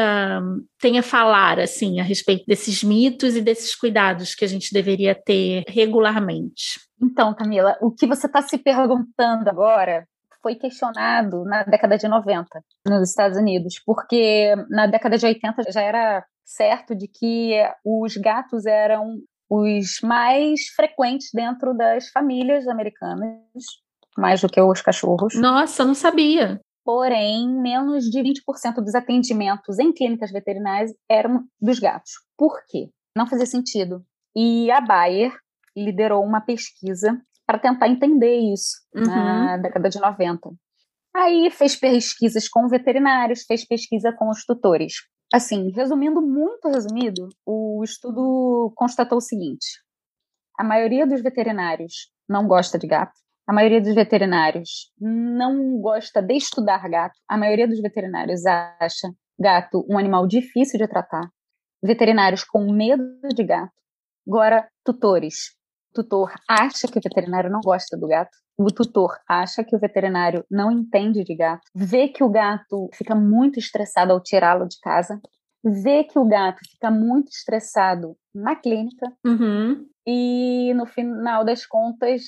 [0.79, 5.15] tem a falar assim a respeito desses mitos e desses cuidados que a gente deveria
[5.15, 6.86] ter regularmente?
[7.01, 10.07] Então, Camila, o que você está se perguntando agora
[10.41, 12.47] foi questionado na década de 90
[12.85, 18.65] nos Estados Unidos, porque na década de 80 já era certo de que os gatos
[18.65, 19.17] eram
[19.49, 23.39] os mais frequentes dentro das famílias americanas,
[24.17, 25.35] mais do que os cachorros.
[25.35, 26.59] Nossa, não sabia.
[26.83, 32.11] Porém, menos de 20% dos atendimentos em clínicas veterinárias eram dos gatos.
[32.37, 32.89] Por quê?
[33.15, 34.05] Não fazia sentido.
[34.35, 35.33] E a Bayer
[35.77, 39.05] liderou uma pesquisa para tentar entender isso uhum.
[39.05, 40.49] na década de 90.
[41.15, 44.93] Aí fez pesquisas com veterinários, fez pesquisa com os tutores.
[45.33, 49.65] Assim, resumindo muito resumido, o estudo constatou o seguinte:
[50.57, 53.13] a maioria dos veterinários não gosta de gato,
[53.47, 59.09] a maioria dos veterinários não gosta de estudar gato, a maioria dos veterinários acha
[59.39, 61.29] gato um animal difícil de tratar,
[61.83, 63.73] veterinários com medo de gato.
[64.27, 65.56] Agora, tutores
[66.03, 70.45] tutor acha que o veterinário não gosta do gato, o tutor acha que o veterinário
[70.49, 75.19] não entende de gato, vê que o gato fica muito estressado ao tirá-lo de casa,
[75.63, 79.85] vê que o gato fica muito estressado na clínica uhum.
[80.05, 82.21] e no final das contas,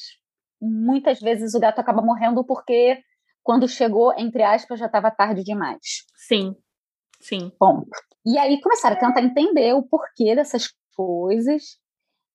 [0.60, 3.00] muitas vezes o gato acaba morrendo porque
[3.44, 6.06] quando chegou, entre aspas, já estava tarde demais.
[6.16, 6.56] Sim,
[7.22, 7.52] sim.
[7.58, 7.90] Ponto.
[8.26, 11.80] E aí começaram a tentar entender o porquê dessas coisas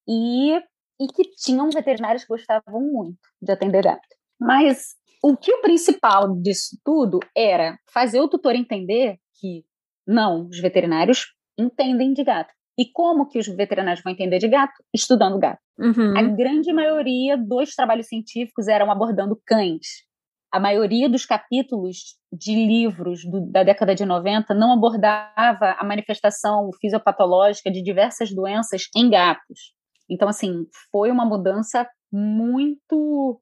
[0.08, 0.60] e
[1.00, 4.06] e que tinham veterinários que gostavam muito de atender gato.
[4.40, 9.64] Mas o que o principal disso tudo era fazer o tutor entender que
[10.06, 11.26] não, os veterinários
[11.58, 12.52] entendem de gato.
[12.78, 14.74] E como que os veterinários vão entender de gato?
[14.92, 15.60] Estudando gato.
[15.78, 16.16] Uhum.
[16.16, 20.04] A grande maioria dos trabalhos científicos eram abordando cães.
[20.52, 26.70] A maioria dos capítulos de livros do, da década de 90 não abordava a manifestação
[26.80, 29.72] fisiopatológica de diversas doenças em gatos.
[30.08, 33.40] Então, assim, foi uma mudança muito,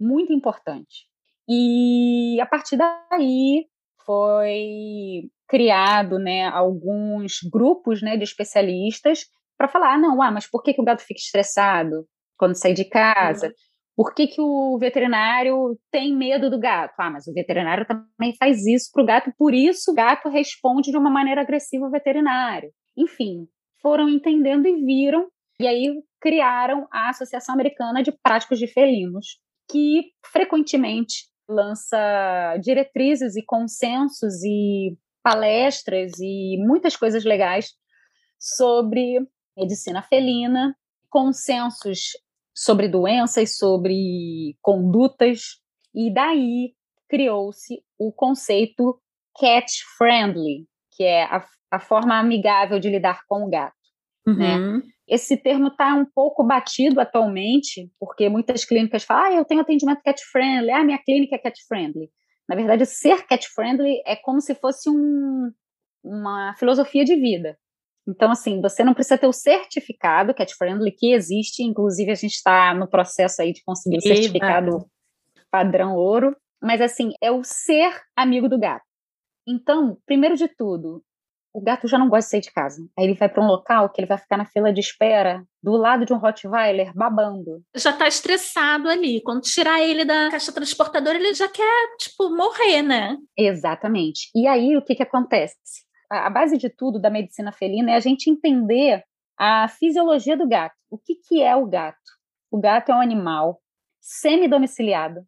[0.00, 1.06] muito importante.
[1.48, 3.66] E a partir daí
[4.04, 9.24] foi criado, né, alguns grupos, né, de especialistas
[9.56, 12.06] para falar, ah, não, ah, mas por que, que o gato fica estressado
[12.36, 13.48] quando sai de casa?
[13.48, 13.52] Uhum.
[13.96, 16.94] Por que, que o veterinário tem medo do gato?
[17.00, 20.92] Ah, mas o veterinário também faz isso para o gato, por isso o gato responde
[20.92, 22.70] de uma maneira agressiva ao veterinário.
[22.96, 23.48] Enfim,
[23.82, 25.28] foram entendendo e viram
[25.60, 29.40] e aí criaram a Associação Americana de Práticos de Felinos,
[29.70, 37.74] que frequentemente lança diretrizes e consensos e palestras e muitas coisas legais
[38.38, 39.18] sobre
[39.56, 40.76] medicina felina,
[41.10, 42.12] consensos
[42.54, 45.60] sobre doenças, sobre condutas,
[45.94, 46.74] e daí
[47.08, 49.00] criou-se o conceito
[49.38, 53.74] cat friendly, que é a, a forma amigável de lidar com o gato.
[54.26, 54.56] Né?
[54.56, 54.76] Uhum.
[54.78, 54.82] Né?
[55.08, 60.02] Esse termo está um pouco batido atualmente, porque muitas clínicas falam, ah, eu tenho atendimento
[60.02, 62.10] cat friendly, ah, minha clínica é cat friendly.
[62.48, 65.50] Na verdade, ser cat friendly é como se fosse um,
[66.04, 67.58] uma filosofia de vida.
[68.06, 72.34] Então, assim, você não precisa ter o certificado cat friendly que existe, inclusive a gente
[72.34, 74.86] está no processo aí de conseguir o certificado
[75.50, 78.84] padrão ouro, mas assim, é o ser amigo do gato.
[79.46, 81.02] Então, primeiro de tudo,
[81.58, 82.80] o gato já não gosta de sair de casa.
[82.96, 85.72] Aí ele vai para um local que ele vai ficar na fila de espera, do
[85.72, 87.60] lado de um Rottweiler, babando.
[87.74, 89.20] Já tá estressado ali.
[89.22, 93.16] Quando tirar ele da caixa transportadora, ele já quer, tipo, morrer, né?
[93.36, 94.30] Exatamente.
[94.36, 95.56] E aí, o que que acontece?
[96.08, 99.02] A base de tudo da medicina felina é a gente entender
[99.36, 100.76] a fisiologia do gato.
[100.88, 101.98] O que que é o gato?
[102.52, 103.60] O gato é um animal
[104.00, 105.22] semi-domiciliado,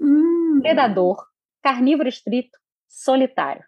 [0.00, 0.60] hum.
[0.62, 1.16] predador,
[1.60, 2.56] carnívoro estrito,
[2.88, 3.64] solitário.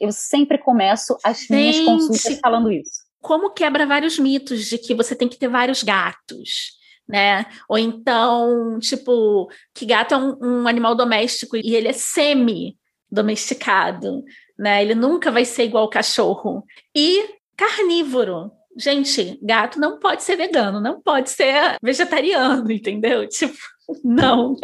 [0.00, 3.02] Eu sempre começo as Gente, minhas consultas falando isso.
[3.20, 6.74] Como quebra vários mitos de que você tem que ter vários gatos,
[7.08, 7.46] né?
[7.68, 14.22] Ou então, tipo, que gato é um, um animal doméstico e ele é semi-domesticado,
[14.58, 14.82] né?
[14.82, 16.64] Ele nunca vai ser igual ao cachorro.
[16.94, 18.50] E carnívoro.
[18.76, 23.28] Gente, gato não pode ser vegano, não pode ser vegetariano, entendeu?
[23.28, 23.56] Tipo,
[24.02, 24.56] não.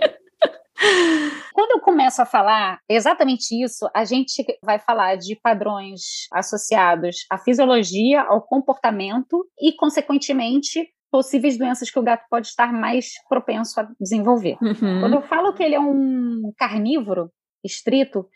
[1.53, 7.39] Quando eu começo a falar exatamente isso, a gente vai falar de padrões associados à
[7.39, 13.89] fisiologia, ao comportamento e, consequentemente, possíveis doenças que o gato pode estar mais propenso a
[14.01, 14.57] desenvolver.
[14.63, 15.01] Uhum.
[15.01, 17.31] Quando eu falo que ele é um carnívoro
[17.65, 18.27] estrito,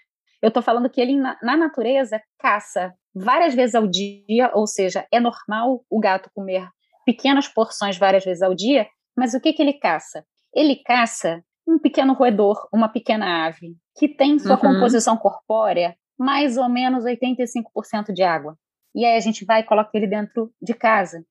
[0.42, 5.06] eu estou falando que ele, na, na natureza, caça várias vezes ao dia, ou seja,
[5.10, 6.68] é normal o gato comer
[7.06, 10.24] pequenas porções várias vezes ao dia, mas o que, que ele caça?
[10.52, 14.60] Ele caça um pequeno roedor, uma pequena ave, que tem sua uhum.
[14.60, 18.56] composição corpórea mais ou menos 85% de água.
[18.94, 21.24] E aí a gente vai e coloca ele dentro de casa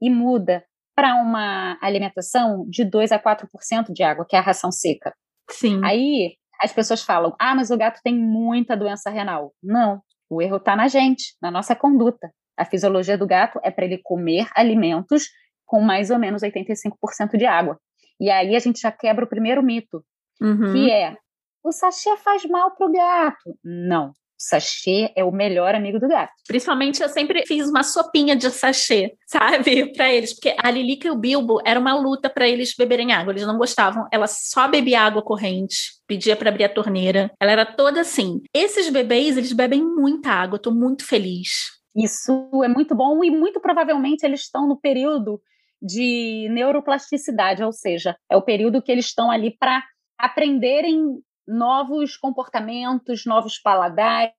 [0.00, 4.70] e muda para uma alimentação de 2 a 4% de água, que é a ração
[4.70, 5.14] seca.
[5.50, 5.80] Sim.
[5.84, 9.52] Aí as pessoas falam: "Ah, mas o gato tem muita doença renal".
[9.62, 12.30] Não, o erro está na gente, na nossa conduta.
[12.56, 15.24] A fisiologia do gato é para ele comer alimentos
[15.66, 17.78] com mais ou menos 85% de água.
[18.20, 20.04] E aí a gente já quebra o primeiro mito,
[20.40, 20.72] uhum.
[20.72, 21.16] que é
[21.62, 23.58] o sachê faz mal pro gato.
[23.64, 24.10] Não.
[24.10, 26.32] O sachê é o melhor amigo do gato.
[26.46, 31.10] Principalmente eu sempre fiz uma sopinha de sachê, sabe, para eles, porque a Lilica e
[31.10, 34.06] o Bilbo era uma luta para eles beberem água, eles não gostavam.
[34.12, 37.32] Ela só bebia água corrente, pedia para abrir a torneira.
[37.40, 38.42] Ela era toda assim.
[38.52, 41.76] Esses bebês, eles bebem muita água, eu tô muito feliz.
[41.96, 45.40] Isso é muito bom e muito provavelmente eles estão no período
[45.80, 49.82] de neuroplasticidade, ou seja, é o período que eles estão ali para
[50.18, 54.32] aprenderem novos comportamentos, novos paladares.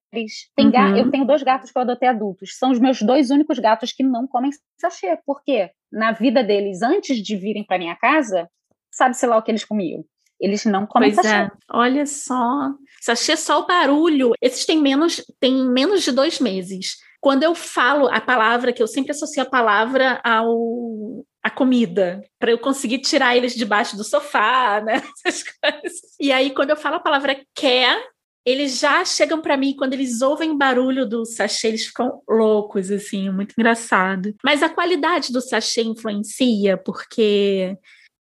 [0.60, 0.98] Uhum.
[0.98, 2.58] Eu tenho dois gatos que eu adotei adultos.
[2.58, 5.18] São os meus dois únicos gatos que não comem sachê.
[5.26, 5.72] Por quê?
[5.92, 8.50] Na vida deles, antes de virem para minha casa,
[8.92, 10.04] sabe-se lá o que eles comiam.
[10.40, 11.44] Eles não comem pois sachê.
[11.44, 11.52] É.
[11.72, 12.74] Olha só.
[13.02, 14.34] Sachê só o barulho.
[14.42, 16.98] Esses têm menos, têm menos de dois meses.
[17.28, 22.52] Quando eu falo a palavra, que eu sempre associo a palavra ao a comida, para
[22.52, 25.02] eu conseguir tirar eles debaixo do sofá, né?
[25.26, 26.02] Essas coisas.
[26.22, 28.02] E aí, quando eu falo a palavra quer,
[28.46, 33.30] eles já chegam para mim, quando eles ouvem barulho do sachê, eles ficam loucos, assim,
[33.30, 34.34] muito engraçado.
[34.42, 37.78] Mas a qualidade do sachê influencia, porque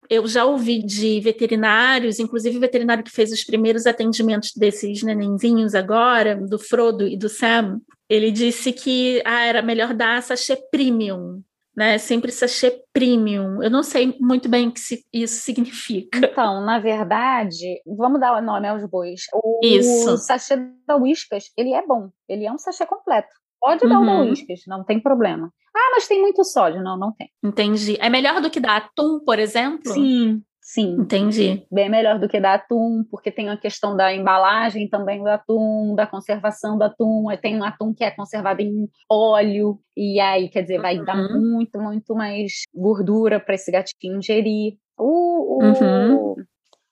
[0.08, 5.74] eu já ouvi de veterinários, inclusive o veterinário que fez os primeiros atendimentos desses nenenzinhos
[5.74, 11.40] agora, do Frodo e do Sam, ele disse que ah, era melhor dar sachê premium,
[11.74, 11.96] né?
[11.96, 13.62] Sempre sachê premium.
[13.62, 14.80] Eu não sei muito bem o que
[15.12, 16.18] isso significa.
[16.18, 19.22] Então, na verdade, vamos dar o nome aos bois.
[19.32, 20.18] O, isso.
[20.18, 22.10] sachê da Whiskas, ele é bom.
[22.28, 23.28] Ele é um sachê completo.
[23.58, 24.02] Pode dar uhum.
[24.02, 25.50] o da Whiskas, não tem problema.
[25.74, 26.82] Ah, mas tem muito sódio.
[26.82, 27.30] Não, não tem.
[27.42, 27.96] Entendi.
[28.00, 29.92] É melhor do que dar atum, por exemplo?
[29.92, 30.96] Sim, sim.
[30.98, 31.66] Entendi.
[31.70, 35.94] Bem melhor do que dar atum, porque tem a questão da embalagem também do atum,
[35.94, 37.24] da conservação do atum.
[37.40, 41.04] Tem um atum que é conservado em óleo, e aí, quer dizer, vai uhum.
[41.04, 44.76] dar muito, muito mais gordura para esse gatinho ingerir.
[44.98, 46.34] O, o, uhum.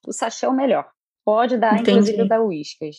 [0.07, 0.87] o sachê é o melhor.
[1.25, 1.91] Pode dar, Entendi.
[1.91, 2.97] inclusive, da Whiskas.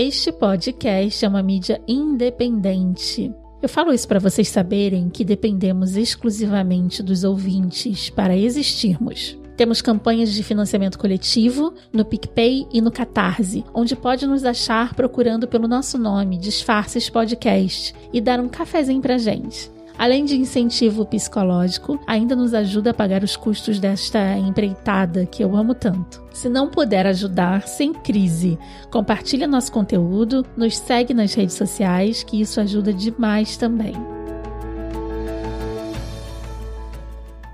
[0.00, 3.34] Este podcast é uma mídia independente.
[3.60, 9.36] Eu falo isso para vocês saberem que dependemos exclusivamente dos ouvintes para existirmos.
[9.56, 15.48] Temos campanhas de financiamento coletivo no PicPay e no Catarse, onde pode nos achar procurando
[15.48, 19.68] pelo nosso nome, Disfarces Podcast, e dar um cafezinho pra gente.
[19.98, 25.56] Além de incentivo psicológico, ainda nos ajuda a pagar os custos desta empreitada que eu
[25.56, 26.24] amo tanto.
[26.32, 28.56] Se não puder ajudar, sem crise,
[28.92, 33.94] compartilhe nosso conteúdo, nos segue nas redes sociais, que isso ajuda demais também.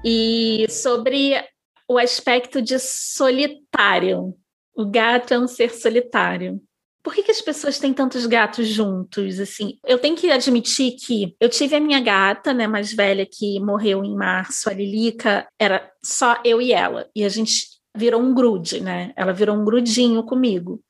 [0.05, 1.43] E sobre
[1.89, 4.35] o aspecto de solitário.
[4.77, 6.61] O gato é um ser solitário.
[7.05, 9.39] Por que, que, as pessoas têm tantos gatos juntos?
[9.39, 13.61] Assim, eu tenho que admitir que eu tive a minha gata, né, mais velha, que
[13.61, 17.07] morreu em março, a Lilica, era só eu e ela.
[17.15, 19.13] E a gente virou um grude, né?
[19.17, 20.81] Ela virou um grudinho comigo.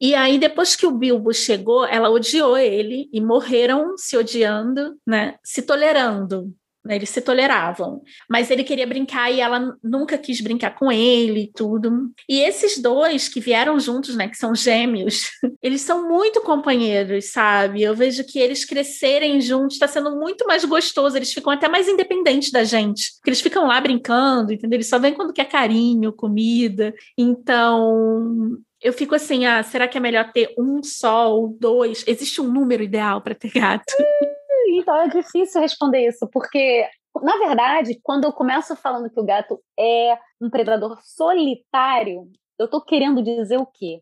[0.00, 5.36] E aí, depois que o Bilbo chegou, ela odiou ele e morreram se odiando, né?
[5.42, 6.54] Se tolerando.
[6.86, 6.96] Né?
[6.96, 8.02] Eles se toleravam.
[8.30, 12.10] Mas ele queria brincar e ela nunca quis brincar com ele e tudo.
[12.28, 14.28] E esses dois que vieram juntos, né?
[14.28, 15.30] Que são gêmeos,
[15.60, 17.82] eles são muito companheiros, sabe?
[17.82, 21.16] Eu vejo que eles crescerem juntos está sendo muito mais gostoso.
[21.16, 23.14] Eles ficam até mais independentes da gente.
[23.16, 24.76] Porque eles ficam lá brincando, entendeu?
[24.76, 26.94] Eles só vêm quando quer carinho, comida.
[27.18, 32.04] Então, eu fico assim, ah, será que é melhor ter um só ou dois?
[32.06, 33.92] Existe um número ideal para ter gato?
[34.68, 36.88] Então é difícil responder isso, porque,
[37.22, 42.82] na verdade, quando eu começo falando que o gato é um predador solitário, eu estou
[42.82, 44.00] querendo dizer o quê?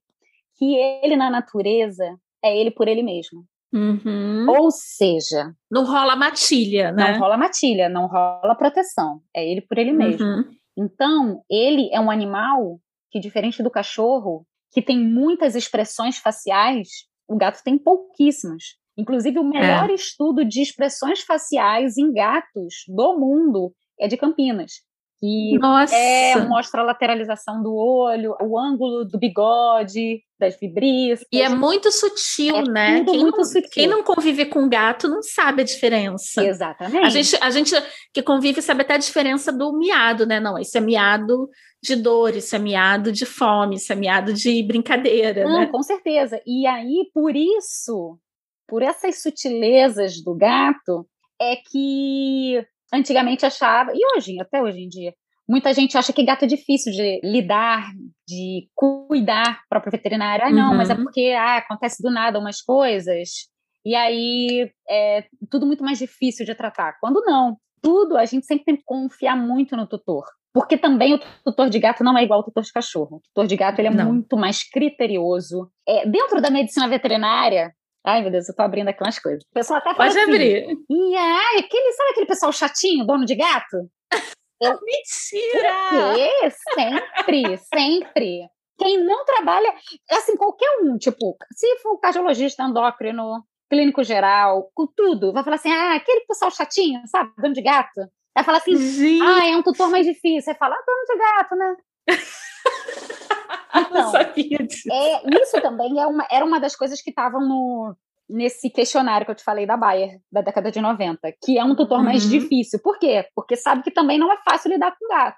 [0.58, 3.44] Que ele na natureza é ele por ele mesmo.
[3.72, 4.46] Uhum.
[4.48, 7.12] Ou seja, não rola matilha, né?
[7.12, 9.20] Não rola matilha, não rola proteção.
[9.34, 10.24] É ele por ele mesmo.
[10.24, 10.44] Uhum.
[10.76, 12.78] Então, ele é um animal
[13.10, 16.88] que, diferente do cachorro, que tem muitas expressões faciais,
[17.28, 18.76] o gato tem pouquíssimas.
[18.96, 19.94] Inclusive, o melhor é.
[19.94, 24.72] estudo de expressões faciais em gatos do mundo é de Campinas.
[25.20, 25.96] Que Nossa.
[25.96, 31.26] é, mostra a lateralização do olho, o ângulo do bigode, das vibriscas.
[31.32, 33.04] E é muito sutil, é né?
[33.04, 33.70] Quem muito não, sutil.
[33.72, 36.44] quem não convive com gato não sabe a diferença.
[36.44, 37.06] Exatamente.
[37.06, 37.74] A gente, a gente
[38.12, 40.38] que convive sabe até a diferença do miado, né?
[40.40, 41.48] Não, isso é miado
[41.82, 45.44] de dor, isso é miado de fome, isso é miado de brincadeira.
[45.44, 45.66] Não, né?
[45.66, 46.38] com certeza.
[46.44, 48.18] E aí, por isso,
[48.66, 51.06] por essas sutilezas do gato,
[51.40, 55.14] é que antigamente achava, e hoje, até hoje em dia,
[55.48, 57.90] muita gente acha que gato é difícil de lidar,
[58.26, 60.46] de cuidar, próprio veterinário.
[60.46, 60.76] Ah, não, uhum.
[60.76, 61.04] mas é uhum.
[61.04, 63.48] porque ah, acontece do nada umas coisas,
[63.84, 66.96] e aí é tudo muito mais difícil de tratar.
[67.00, 70.24] Quando não, tudo a gente sempre tem que confiar muito no tutor.
[70.54, 73.16] Porque também o tutor de gato não é igual ao tutor de cachorro.
[73.16, 74.12] O tutor de gato ele é não.
[74.12, 75.68] muito mais criterioso.
[75.86, 77.74] É, dentro da medicina veterinária,
[78.06, 79.42] Ai, meu Deus, eu tô abrindo aqui umas coisas.
[79.42, 80.66] O pessoal até fala Pode assim, abrir.
[80.90, 83.88] E ai, aquele, sabe aquele pessoal chatinho, dono de gato?
[84.60, 86.50] Eu, Mentira!
[86.74, 88.48] Sempre, sempre.
[88.78, 89.74] Quem não trabalha,
[90.10, 95.72] assim, qualquer um, tipo, se for cardiologista, endócrino, clínico geral, com tudo, vai falar assim,
[95.72, 98.00] ah, aquele pessoal chatinho, sabe, dono de gato.
[98.34, 99.22] Vai falar assim, Gente.
[99.22, 100.42] ah, é um tutor mais difícil.
[100.42, 101.76] Você fala, ah, dono de gato, né?
[103.74, 104.88] Então, não sabia disso.
[104.90, 107.96] É, isso também é uma, era uma das coisas que estavam no,
[108.28, 111.74] nesse questionário que eu te falei da Bayer, da década de 90, que é um
[111.74, 112.04] tutor uhum.
[112.04, 112.80] mais difícil.
[112.82, 113.26] Por quê?
[113.34, 115.36] Porque sabe que também não é fácil lidar com gato.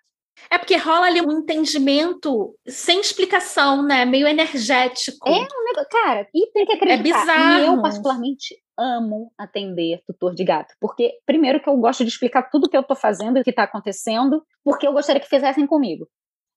[0.50, 4.04] É porque rola ali um entendimento sem explicação, né?
[4.04, 5.26] Meio energético.
[5.26, 7.22] É um negócio, cara, e tem que acreditar.
[7.22, 7.58] É bizarro.
[7.58, 10.74] E eu, particularmente, amo atender tutor de gato.
[10.78, 13.52] Porque, primeiro, que eu gosto de explicar tudo que eu tô fazendo e o que
[13.52, 16.06] tá acontecendo, porque eu gostaria que fizessem comigo.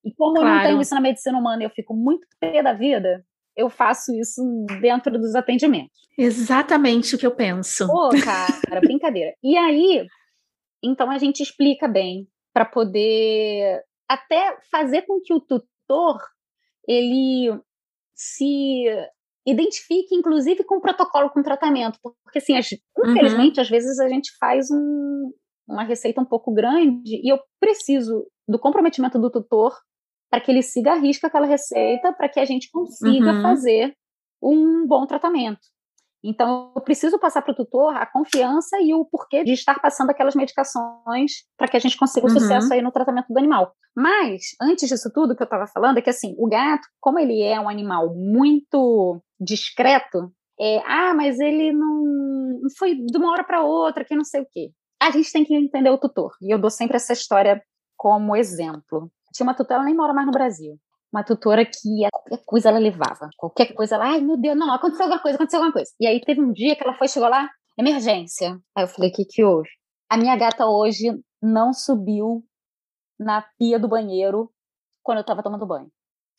[0.03, 0.47] E como claro.
[0.47, 3.23] eu não tenho isso na medicina humana e eu fico muito pé da vida,
[3.55, 4.41] eu faço isso
[4.81, 5.99] dentro dos atendimentos.
[6.17, 7.87] Exatamente o que eu penso.
[7.87, 9.33] Pô, cara, brincadeira.
[9.43, 10.07] E aí,
[10.83, 16.19] então a gente explica bem para poder até fazer com que o tutor
[16.87, 17.59] ele
[18.15, 18.85] se
[19.45, 23.11] identifique, inclusive, com o protocolo com tratamento, porque assim, uhum.
[23.11, 23.61] infelizmente, uhum.
[23.61, 25.31] às vezes a gente faz um,
[25.67, 29.73] uma receita um pouco grande e eu preciso do comprometimento do tutor
[30.29, 33.41] para que ele siga a risca aquela receita, para que a gente consiga uhum.
[33.41, 33.95] fazer
[34.41, 35.59] um bom tratamento.
[36.23, 40.09] Então, eu preciso passar para o tutor a confiança e o porquê de estar passando
[40.09, 42.39] aquelas medicações para que a gente consiga o uhum.
[42.39, 43.73] sucesso aí no tratamento do animal.
[43.95, 47.41] Mas, antes disso tudo que eu estava falando, é que assim, o gato, como ele
[47.41, 52.03] é um animal muito discreto, é, ah, mas ele não,
[52.61, 54.71] não foi de uma hora para outra, que não sei o quê.
[55.01, 56.33] A gente tem que entender o tutor.
[56.41, 57.63] E eu dou sempre essa história
[57.95, 59.09] como exemplo.
[59.33, 60.79] Tinha uma tutora, ela nem mora mais no Brasil.
[61.11, 63.29] Uma tutora que qualquer coisa ela levava.
[63.37, 65.91] Qualquer coisa ela, ai meu Deus, não, aconteceu alguma coisa, aconteceu alguma coisa.
[65.99, 68.59] E aí teve um dia que ela foi, chegou lá, emergência.
[68.75, 69.69] Aí eu falei, o que que houve?
[70.09, 71.11] A minha gata hoje
[71.41, 72.43] não subiu
[73.19, 74.51] na pia do banheiro
[75.03, 75.91] quando eu tava tomando banho.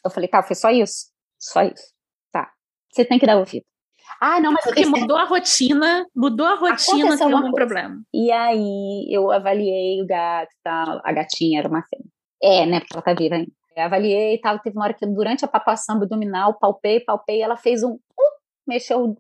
[0.05, 1.11] Eu falei, tá, foi só isso?
[1.39, 1.93] Só isso.
[2.33, 2.51] Tá.
[2.91, 3.65] Você tem que dar ouvido.
[4.21, 8.03] Ah, não, mas porque mudou a rotina, mudou a rotina, tem algum problema.
[8.13, 12.09] E aí eu avaliei o gato e tal, a gatinha era uma fêmea.
[12.43, 13.53] É, né, porque ela tá viva ainda.
[13.77, 17.57] Eu avaliei e tal, teve uma hora que durante a papação abdominal, palpei, palpei, ela
[17.57, 17.99] fez um,
[18.67, 19.17] mexeu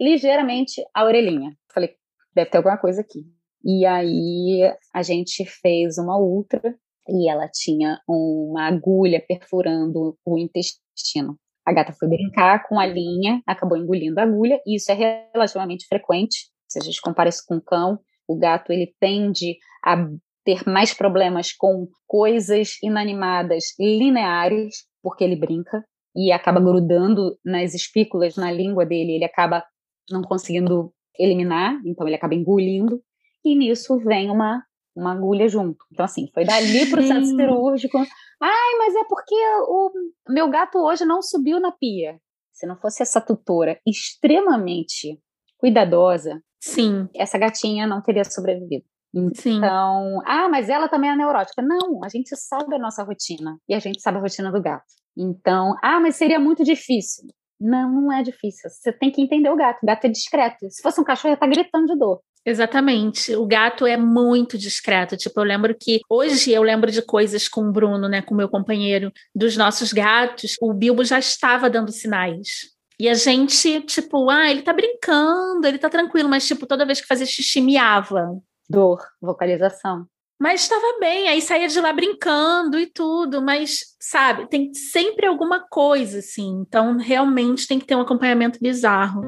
[0.00, 1.56] ligeiramente a orelhinha.
[1.72, 1.94] Falei,
[2.34, 3.24] deve ter alguma coisa aqui.
[3.64, 6.76] E aí a gente fez uma ultra
[7.08, 11.38] e ela tinha uma agulha perfurando o intestino.
[11.64, 15.86] A gata foi brincar com a linha, acabou engolindo a agulha, e isso é relativamente
[15.86, 16.50] frequente.
[16.68, 19.96] Se a gente compara isso com o cão, o gato ele tende a
[20.44, 25.84] ter mais problemas com coisas inanimadas lineares, porque ele brinca
[26.14, 29.64] e acaba grudando nas espículas, na língua dele, ele acaba
[30.10, 33.00] não conseguindo eliminar, então ele acaba engolindo,
[33.44, 34.62] e nisso vem uma,
[34.94, 35.78] uma agulha junto.
[35.92, 37.98] Então, assim, foi dali para o centro cirúrgico.
[37.98, 39.34] Ai, mas é porque
[39.68, 39.90] o
[40.28, 42.18] meu gato hoje não subiu na pia.
[42.52, 45.18] Se não fosse essa tutora extremamente
[45.58, 48.84] cuidadosa, sim, essa gatinha não teria sobrevivido.
[49.14, 50.22] Então, Sim.
[50.24, 51.60] ah, mas ela também é neurótica.
[51.62, 54.84] Não, a gente sabe a nossa rotina e a gente sabe a rotina do gato.
[55.16, 57.24] Então, ah, mas seria muito difícil.
[57.60, 58.68] Não, não é difícil.
[58.70, 59.82] Você tem que entender o gato.
[59.82, 60.68] O gato é discreto.
[60.70, 62.20] Se fosse um cachorro, ia estar tá gritando de dor.
[62.44, 63.36] Exatamente.
[63.36, 65.16] O gato é muito discreto.
[65.16, 68.48] Tipo, eu lembro que hoje eu lembro de coisas com o Bruno, né, com meu
[68.48, 70.56] companheiro, dos nossos gatos.
[70.60, 72.72] O Bilbo já estava dando sinais.
[72.98, 77.00] E a gente, tipo, ah, ele tá brincando, ele tá tranquilo, mas, tipo, toda vez
[77.00, 78.28] que fazia xixi, miava.
[78.72, 80.06] Dor, vocalização.
[80.40, 85.60] Mas estava bem, aí saía de lá brincando e tudo, mas, sabe, tem sempre alguma
[85.60, 86.64] coisa, assim.
[86.66, 89.22] Então, realmente tem que ter um acompanhamento bizarro.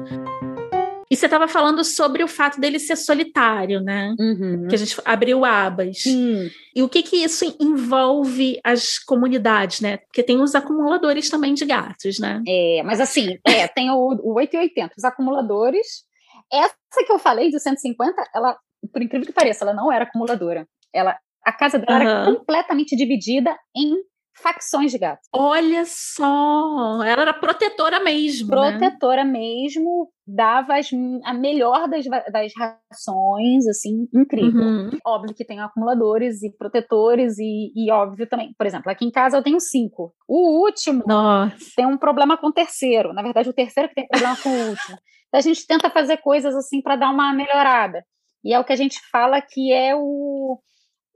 [1.09, 4.15] E você estava falando sobre o fato dele ser solitário, né?
[4.19, 4.67] Uhum.
[4.67, 6.01] Que a gente abriu abas.
[6.01, 6.49] Sim.
[6.75, 9.97] E o que que isso envolve as comunidades, né?
[9.97, 12.41] Porque tem os acumuladores também de gatos, né?
[12.47, 16.03] É, mas assim, é, tem o, o 880, os acumuladores.
[16.51, 18.57] Essa que eu falei de 150, ela,
[18.87, 20.67] por incrível que pareça, ela não era acumuladora.
[20.93, 22.01] Ela, a casa dela uhum.
[22.01, 23.95] era completamente dividida em
[24.41, 25.27] facções de gatos.
[25.33, 28.49] Olha só, ela era protetora mesmo.
[28.49, 28.55] Né?
[28.55, 29.31] Protetora né?
[29.31, 30.89] mesmo, dava as,
[31.23, 34.61] a melhor das, das rações, assim, incrível.
[34.61, 34.89] Uhum.
[35.05, 38.53] Óbvio que tem acumuladores e protetores, e, e, óbvio também.
[38.57, 40.13] Por exemplo, aqui em casa eu tenho cinco.
[40.27, 41.55] O último Nossa.
[41.75, 43.13] tem um problema com o terceiro.
[43.13, 44.97] Na verdade, o terceiro que tem problema com o último.
[45.27, 48.03] Então, a gente tenta fazer coisas assim para dar uma melhorada.
[48.45, 50.59] E é o que a gente fala que é o,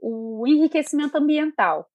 [0.02, 1.88] o enriquecimento ambiental.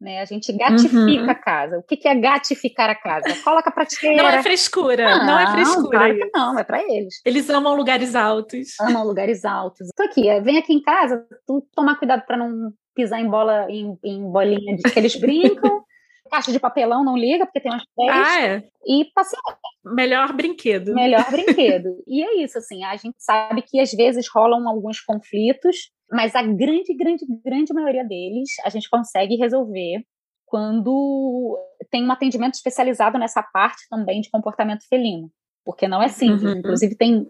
[0.00, 0.22] Né?
[0.22, 1.30] A gente gatifica uhum.
[1.30, 1.78] a casa.
[1.78, 3.26] O que, que é gatificar a casa?
[3.44, 4.22] Coloca a prateleira.
[4.22, 5.98] Não é frescura, não, não é frescura.
[5.98, 7.20] Claro que não, é para eles.
[7.26, 8.80] Eles amam lugares altos.
[8.80, 9.88] Amam lugares altos.
[9.94, 13.66] Tô aqui, é, vem aqui em casa, tu tomar cuidado para não pisar em bola,
[13.68, 15.84] em, em bolinha de que eles brincam.
[16.30, 18.10] Caixa de papelão não liga, porque tem umas pés.
[18.10, 18.62] Ah, é.
[18.86, 19.40] E paciência.
[19.84, 20.94] Melhor brinquedo.
[20.94, 22.02] Melhor brinquedo.
[22.06, 26.42] e é isso, assim, a gente sabe que às vezes rolam alguns conflitos, mas a
[26.42, 30.04] grande, grande, grande maioria deles a gente consegue resolver
[30.46, 31.58] quando
[31.90, 35.30] tem um atendimento especializado nessa parte também de comportamento felino.
[35.64, 36.42] Porque não é simples.
[36.42, 36.58] Uhum.
[36.58, 37.26] Inclusive, tem,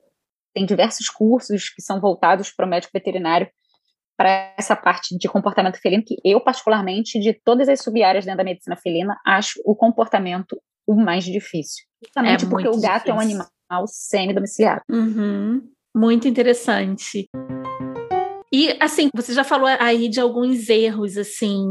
[0.54, 3.48] tem diversos cursos que são voltados para o médico veterinário
[4.20, 8.44] para essa parte de comportamento felino, que eu, particularmente, de todas as sub-áreas dentro da
[8.44, 11.86] medicina felina, acho o comportamento o mais difícil.
[12.04, 13.12] Justamente é porque o gato difícil.
[13.12, 14.82] é um animal semi-domiciliar.
[14.90, 15.62] Uhum.
[15.96, 17.30] Muito interessante.
[18.52, 21.64] E assim, você já falou aí de alguns erros assim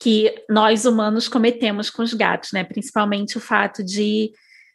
[0.00, 2.62] que nós humanos cometemos com os gatos, né?
[2.62, 4.30] Principalmente o fato de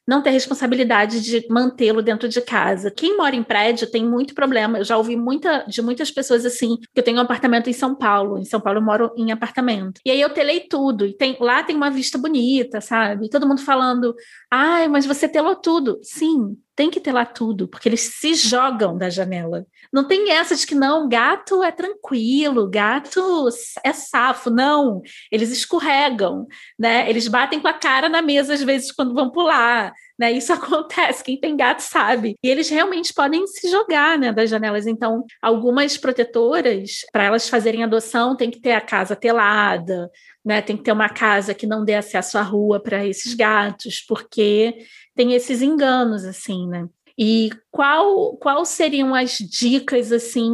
[0.07, 2.91] não ter responsabilidade de mantê-lo dentro de casa.
[2.91, 4.77] Quem mora em prédio tem muito problema.
[4.77, 7.95] Eu já ouvi muita, de muitas pessoas assim, que eu tenho um apartamento em São
[7.95, 8.37] Paulo.
[8.37, 9.99] Em São Paulo eu moro em apartamento.
[10.05, 11.05] E aí eu telei tudo.
[11.05, 13.29] E tem, lá tem uma vista bonita, sabe?
[13.29, 14.15] todo mundo falando,
[14.51, 15.99] ai, mas você telou tudo.
[16.03, 19.65] Sim, tem que ter lá tudo, porque eles se jogam da janela.
[19.93, 23.47] Não tem essa de que não, gato é tranquilo, gato
[23.83, 24.49] é safo.
[24.49, 25.01] Não,
[25.31, 26.45] eles escorregam,
[26.77, 27.09] né?
[27.09, 30.31] Eles batem com a cara na mesa às vezes quando vão pular, né?
[30.33, 32.35] Isso acontece, quem tem gato sabe.
[32.43, 34.85] E eles realmente podem se jogar, né, das janelas.
[34.85, 40.09] Então, algumas protetoras, para elas fazerem adoção, tem que ter a casa telada,
[40.43, 40.61] né?
[40.61, 44.75] Tem que ter uma casa que não dê acesso à rua para esses gatos, porque
[45.15, 46.87] tem esses enganos, assim, né?
[47.17, 50.51] E qual, qual seriam as dicas, assim,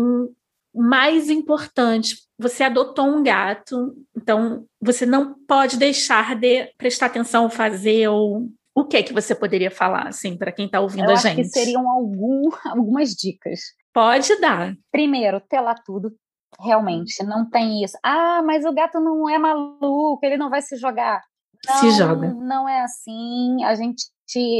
[0.73, 2.27] mais importantes?
[2.37, 8.85] Você adotou um gato, então você não pode deixar de prestar atenção, fazer ou O
[8.85, 11.37] que é que você poderia falar, assim, para quem está ouvindo Eu a acho gente?
[11.37, 13.59] que seriam algum, algumas dicas.
[13.93, 14.75] Pode dar.
[14.91, 16.13] Primeiro, telar tudo.
[16.59, 17.97] Realmente, não tem isso.
[18.03, 21.21] Ah, mas o gato não é maluco, ele não vai se jogar.
[21.67, 22.33] Não, Se joga.
[22.33, 23.63] Não é assim.
[23.63, 24.05] A gente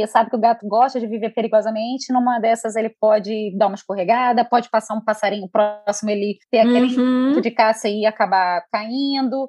[0.08, 2.12] sabe que o gato gosta de viver perigosamente.
[2.12, 6.96] Numa dessas, ele pode dar uma escorregada, pode passar um passarinho próximo, ele ter aquele
[6.98, 7.40] Uhum.
[7.40, 9.48] de caça e acabar caindo.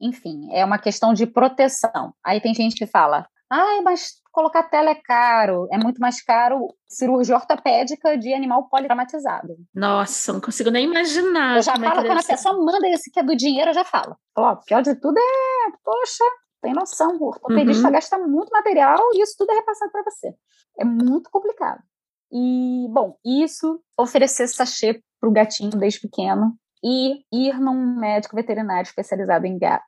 [0.00, 2.12] Enfim, é uma questão de proteção.
[2.24, 6.66] Aí tem gente que fala: ai, mas colocar tela é caro, é muito mais caro
[6.88, 9.54] cirurgia ortopédica de animal politraumatizado.
[9.74, 11.56] Nossa, não consigo nem imaginar.
[11.56, 13.74] Eu já é falo, deve quando a pessoa manda esse que é do dinheiro, eu
[13.74, 13.84] já.
[13.84, 16.24] Falo, ó, pior de tudo é, poxa,
[16.62, 17.92] tem noção, o ortopedista Uhum.
[17.92, 20.34] gasta muito material e isso tudo é repassado para você.
[20.78, 21.82] É muito complicado.
[22.32, 28.86] E, bom, isso, oferecer sachê para o gatinho desde pequeno e ir num médico veterinário
[28.88, 29.82] especializado em gato.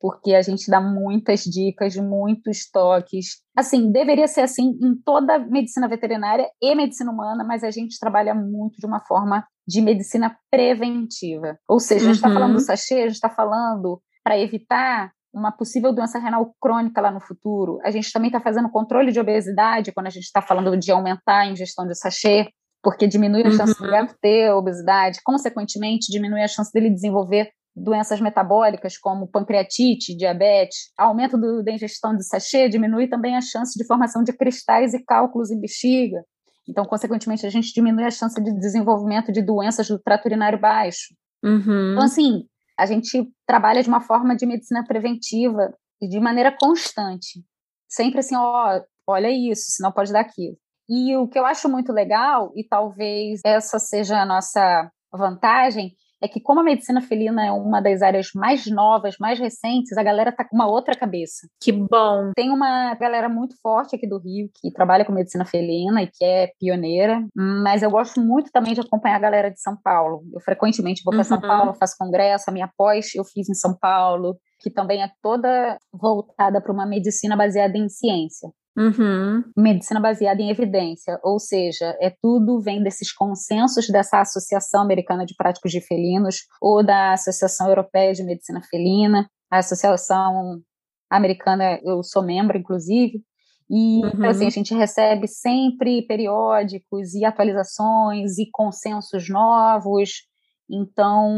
[0.00, 3.42] Porque a gente dá muitas dicas, muitos toques.
[3.56, 8.34] Assim, deveria ser assim em toda medicina veterinária e medicina humana, mas a gente trabalha
[8.34, 11.58] muito de uma forma de medicina preventiva.
[11.68, 12.34] Ou seja, a gente está Uhum.
[12.34, 17.10] falando do sachê, a gente está falando para evitar uma possível doença renal crônica lá
[17.10, 17.78] no futuro.
[17.82, 21.40] A gente também está fazendo controle de obesidade quando a gente está falando de aumentar
[21.40, 22.48] a ingestão de sachê,
[22.82, 23.90] porque diminui a chance do Uhum.
[23.90, 30.92] gato ter obesidade, consequentemente, diminui a chance dele desenvolver doenças metabólicas como pancreatite, diabetes.
[30.96, 35.02] Aumento do, da ingestão de sachê diminui também a chance de formação de cristais e
[35.04, 36.22] cálculos em bexiga.
[36.68, 41.14] Então, consequentemente, a gente diminui a chance de desenvolvimento de doenças do trato urinário baixo.
[41.42, 41.92] Uhum.
[41.92, 42.44] Então, assim,
[42.78, 47.44] a gente trabalha de uma forma de medicina preventiva e de maneira constante.
[47.88, 50.56] Sempre assim, ó, olha isso, senão pode dar aquilo.
[50.88, 55.94] E o que eu acho muito legal, e talvez essa seja a nossa vantagem,
[56.24, 60.02] é que como a medicina felina é uma das áreas mais novas, mais recentes, a
[60.02, 61.46] galera tá com uma outra cabeça.
[61.60, 62.32] Que bom.
[62.34, 66.24] Tem uma galera muito forte aqui do Rio que trabalha com medicina felina e que
[66.24, 70.22] é pioneira, mas eu gosto muito também de acompanhar a galera de São Paulo.
[70.32, 71.42] Eu frequentemente vou para São Uhum.
[71.48, 75.76] Paulo, faço congresso, a minha pós eu fiz em São Paulo, que também é toda
[75.92, 79.44] voltada para uma medicina baseada em ciência Uhum.
[79.56, 85.34] medicina baseada em evidência, ou seja, é tudo vem desses consensos dessa Associação Americana de
[85.36, 90.60] Práticos de Felinos ou da Associação Europeia de Medicina Felina, a Associação
[91.08, 93.22] Americana, eu sou membro, inclusive,
[93.70, 94.08] e Uhum.
[94.08, 100.24] então, assim, a gente recebe sempre periódicos e atualizações e consensos novos,
[100.68, 101.30] então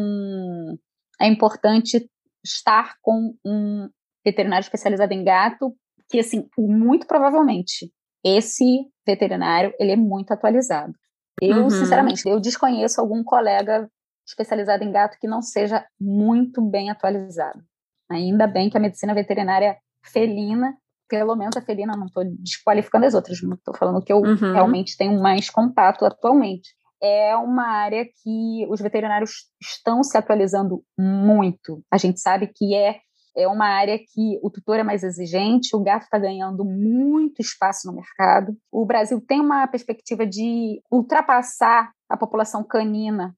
[1.20, 2.08] é importante
[2.44, 3.88] estar com um
[4.24, 5.74] veterinário especializado em gato
[6.08, 7.92] que assim, muito provavelmente
[8.24, 10.92] esse veterinário, ele é muito atualizado.
[11.40, 11.70] Eu, Uhum.
[11.70, 13.88] sinceramente, eu desconheço algum colega
[14.26, 17.62] especializado em gato que não seja muito bem atualizado.
[18.10, 20.76] Ainda bem que a medicina veterinária felina,
[21.08, 24.52] pelo menos a felina, não estou desqualificando as outras, não estou falando que eu Uhum.
[24.52, 26.70] realmente tenho mais contato atualmente.
[27.00, 31.84] É uma área que os veterinários estão se atualizando muito.
[31.92, 32.98] A gente sabe que é
[33.36, 37.86] é uma área que o tutor é mais exigente, o gato está ganhando muito espaço
[37.86, 38.56] no mercado.
[38.72, 43.34] O Brasil tem uma perspectiva de ultrapassar a população canina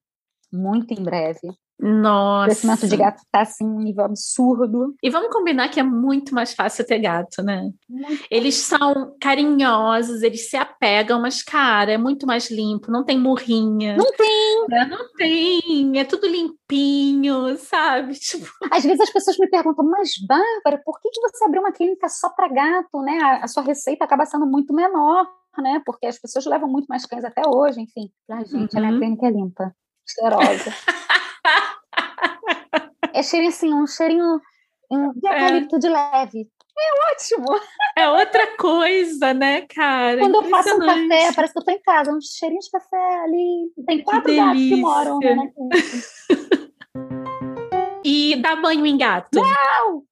[0.51, 1.47] muito em breve.
[1.79, 2.45] Nossa.
[2.47, 4.95] crescimento de gato está assim um nível absurdo.
[5.01, 7.71] E vamos combinar que é muito mais fácil ter gato, né?
[7.89, 13.17] Muito Eles são carinhosos, eles se apegam, mas, cara, é muito mais limpo, não tem
[13.17, 13.95] murrinha.
[13.95, 14.65] Não tem!
[14.69, 14.85] né?
[14.89, 18.13] Não tem, é tudo limpinho, sabe?
[18.19, 21.71] Tipo, Às vezes as pessoas me perguntam, mas Bárbara, por que, que você abriu uma
[21.71, 23.17] clínica só para gato, né?
[23.21, 25.25] A, a sua receita acaba sendo muito menor,
[25.57, 25.81] né?
[25.85, 28.09] Porque as pessoas levam muito mais cães até hoje, enfim.
[28.29, 28.99] Ah, gente, a minha Uhum.
[28.99, 29.73] clínica é limpa,
[30.05, 30.73] cheirosa.
[33.19, 34.41] é cheirinho assim, um cheirinho
[34.91, 36.47] um, de eucalipto de leve.
[36.81, 37.45] É ótimo!
[37.97, 40.19] é outra coisa, né, cara?
[40.19, 43.19] Quando eu faço um café, parece que eu tô em casa, um cheirinho de café
[43.23, 43.71] ali.
[43.85, 45.51] Tem quatro gatos que moram né.
[48.01, 49.35] E dar banho em gato?
[49.35, 50.03] Não!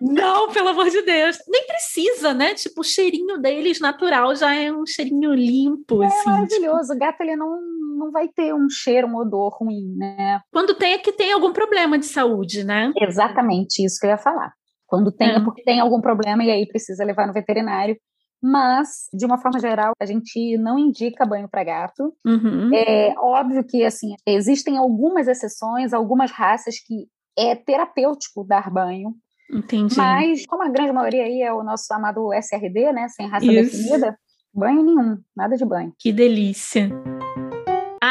[0.00, 1.36] Não, pelo amor de Deus.
[1.48, 2.54] Nem precisa, né?
[2.54, 6.16] Tipo, o cheirinho deles natural já é um cheirinho limpo, É assim.
[6.18, 6.92] tipo, maravilhoso.
[6.94, 7.60] O gato, ele não,
[7.94, 10.40] não vai ter um cheiro, um odor ruim, né?
[10.52, 12.92] quando tem é que tem algum problema de saúde, né?
[13.00, 14.52] Exatamente isso que eu ia falar.
[14.86, 15.40] Quando tem, é É.
[15.40, 17.96] porque tem algum problema e aí precisa levar no veterinário.
[18.42, 22.12] Mas, de uma forma geral, a gente não indica banho para gato.
[22.26, 22.70] Uhum.
[22.74, 27.06] É óbvio que, assim, existem algumas exceções, algumas raças que
[27.38, 29.14] é terapêutico dar banho.
[29.50, 29.96] Entendi.
[29.96, 33.08] Mas, como a grande maioria aí é o nosso amado SRD, né?
[33.08, 33.54] Sem raça Isso.
[33.76, 34.18] definida,
[34.52, 35.94] banho nenhum, nada de banho.
[35.98, 36.90] Que delícia.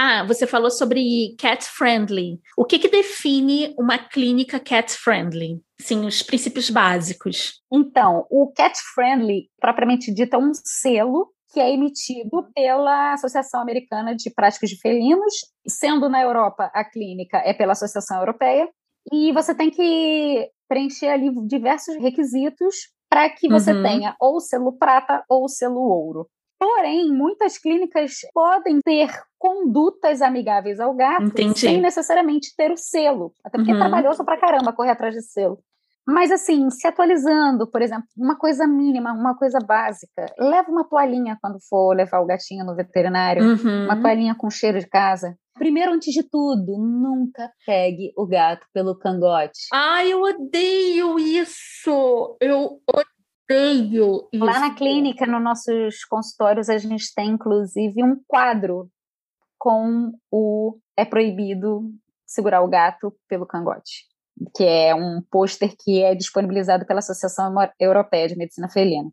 [0.05, 2.37] Ah, você falou sobre cat friendly.
[2.57, 5.61] O que, que define uma clínica cat friendly?
[5.79, 7.61] Sim, os princípios básicos.
[7.71, 14.13] Então, o cat friendly, propriamente dito, é um selo que é emitido pela Associação Americana
[14.13, 15.35] de Práticos de Felinos,
[15.65, 18.67] sendo na Europa a clínica é pela Associação Europeia,
[19.09, 22.75] e você tem que preencher ali diversos requisitos
[23.09, 23.83] para que você uhum.
[23.83, 26.27] tenha ou o selo prata ou o selo ouro.
[26.64, 31.59] Porém, muitas clínicas podem ter condutas amigáveis ao gato Entendi.
[31.59, 33.34] sem necessariamente ter o selo.
[33.43, 33.78] Até porque uhum.
[33.78, 35.59] é trabalhoso pra caramba correr atrás de selo.
[36.07, 40.26] Mas assim, se atualizando, por exemplo, uma coisa mínima, uma coisa básica.
[40.39, 43.84] Leva uma toalhinha quando for levar o gatinho no veterinário, uhum.
[43.84, 45.38] uma toalhinha com cheiro de casa.
[45.55, 49.68] Primeiro, antes de tudo, nunca pegue o gato pelo cangote.
[49.74, 52.38] Ai, eu odeio isso!
[52.39, 53.12] Eu odeio
[53.53, 54.43] odeio isso.
[54.43, 58.89] Lá na clínica, nos nossos consultórios, a gente tem inclusive um quadro
[59.57, 61.89] com o é proibido
[62.25, 64.05] segurar o gato pelo cangote,
[64.55, 69.09] que é um pôster que é disponibilizado pela Associação Europeia de Medicina Felina.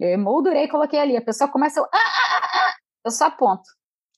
[0.00, 1.16] Eu emoldurei e coloquei ali.
[1.16, 1.84] A pessoa começa a.
[1.84, 2.74] Ah, ah, ah, ah,
[3.04, 3.62] eu só aponto.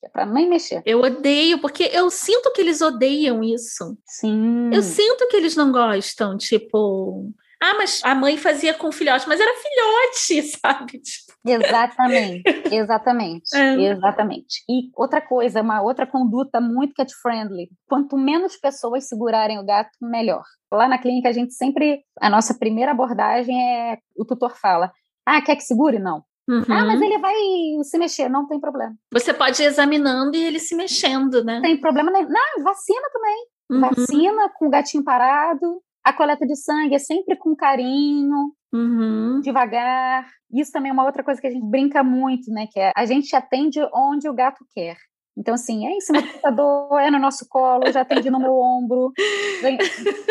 [0.03, 0.83] É para nem mexer.
[0.87, 3.99] Eu odeio, porque eu sinto que eles odeiam isso.
[4.07, 4.71] Sim.
[4.73, 7.31] Eu sinto que eles não gostam, tipo.
[7.63, 10.99] Ah, mas a mãe fazia com filhote, mas era filhote, sabe?
[11.01, 11.33] Tipo...
[11.47, 12.43] Exatamente,
[12.75, 13.93] exatamente, é.
[13.93, 14.65] exatamente.
[14.69, 19.91] E outra coisa, uma outra conduta muito cat friendly: quanto menos pessoas segurarem o gato,
[20.03, 20.45] melhor.
[20.73, 24.93] Lá na clínica a gente sempre, a nossa primeira abordagem é, o tutor fala,
[25.25, 25.99] ah, quer que segure?
[25.99, 26.23] Não.
[26.49, 26.63] Uhum.
[26.69, 27.35] Ah, mas ele vai
[27.83, 28.95] se mexer, não tem problema.
[29.13, 31.57] Você pode ir examinando e ele se mexendo, né?
[31.57, 32.29] Não tem problema nenhum.
[32.29, 33.47] Não, vacina também.
[33.69, 33.81] Uhum.
[33.81, 39.41] Vacina com o gatinho parado, a coleta de sangue é sempre com carinho, uhum.
[39.41, 40.31] devagar.
[40.55, 42.69] Isso também é uma outra coisa que a gente brinca muito, né?
[42.71, 44.97] Que é a gente atende onde o gato quer.
[45.37, 48.53] Então, assim, é em cima do computador, é no nosso colo, já atende no meu
[48.57, 49.13] ombro.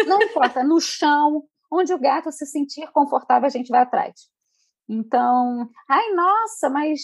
[0.07, 4.13] Não importa, no chão, onde o gato se sentir confortável, a gente vai atrás.
[4.87, 7.01] Então, ai, nossa, mas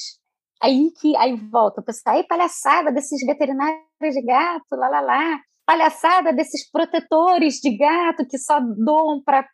[0.63, 5.41] aí que aí volta, o pessoal, aí palhaçada desses veterinários de gato, lá, lá, lá
[5.66, 9.47] palhaçada desses protetores de gato que só doam para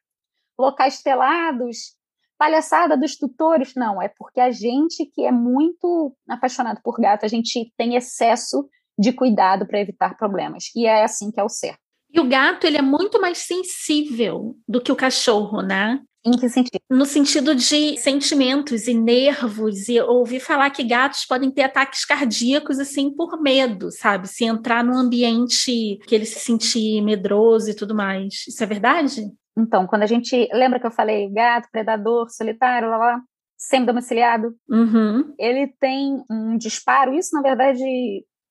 [0.59, 1.95] locais telados,
[2.37, 3.73] palhaçada dos tutores.
[3.75, 8.67] Não, é porque a gente que é muito apaixonado por gato, a gente tem excesso
[8.97, 10.65] de cuidado para evitar problemas.
[10.75, 11.79] E é assim que é o certo.
[12.09, 16.01] E o gato, ele é muito mais sensível do que o cachorro, né?
[16.25, 16.81] Em que sentido?
[16.89, 22.79] No sentido de sentimentos e nervos, e ouvir falar que gatos podem ter ataques cardíacos
[22.79, 24.27] assim por medo, sabe?
[24.27, 28.45] Se entrar num ambiente que ele se sentir medroso e tudo mais.
[28.47, 29.21] Isso é verdade?
[29.57, 30.47] Então, quando a gente.
[30.53, 33.21] Lembra que eu falei gato, predador, solitário, lá, lá,
[33.57, 34.55] semi-domiciliado?
[34.69, 35.33] Uhum.
[35.39, 37.13] Ele tem um disparo.
[37.13, 37.83] Isso, na verdade,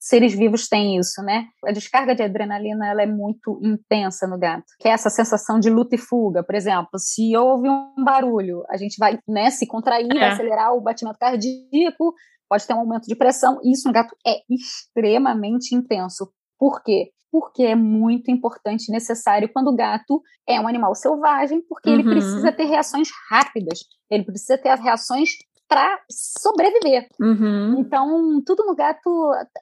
[0.06, 1.48] seres vivos têm isso, né?
[1.64, 5.68] A descarga de adrenalina ela é muito intensa no gato, que é essa sensação de
[5.68, 6.44] luta e fuga.
[6.44, 10.18] Por exemplo, se houve um barulho, a gente vai né, se contrair, é.
[10.18, 12.14] vai acelerar o batimento cardíaco,
[12.48, 13.58] pode ter um aumento de pressão.
[13.64, 16.30] Isso no gato é extremamente intenso.
[16.56, 17.10] Por quê?
[17.32, 21.96] Porque é muito importante e necessário quando o gato é um animal selvagem, porque uhum.
[21.96, 25.30] ele precisa ter reações rápidas, ele precisa ter as reações
[25.68, 27.08] para sobreviver.
[27.20, 27.80] Uhum.
[27.80, 29.08] Então, tudo no gato,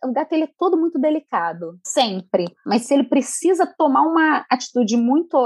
[0.05, 2.45] o gato ele é todo muito delicado, sempre.
[2.65, 5.37] Mas se ele precisa tomar uma atitude muito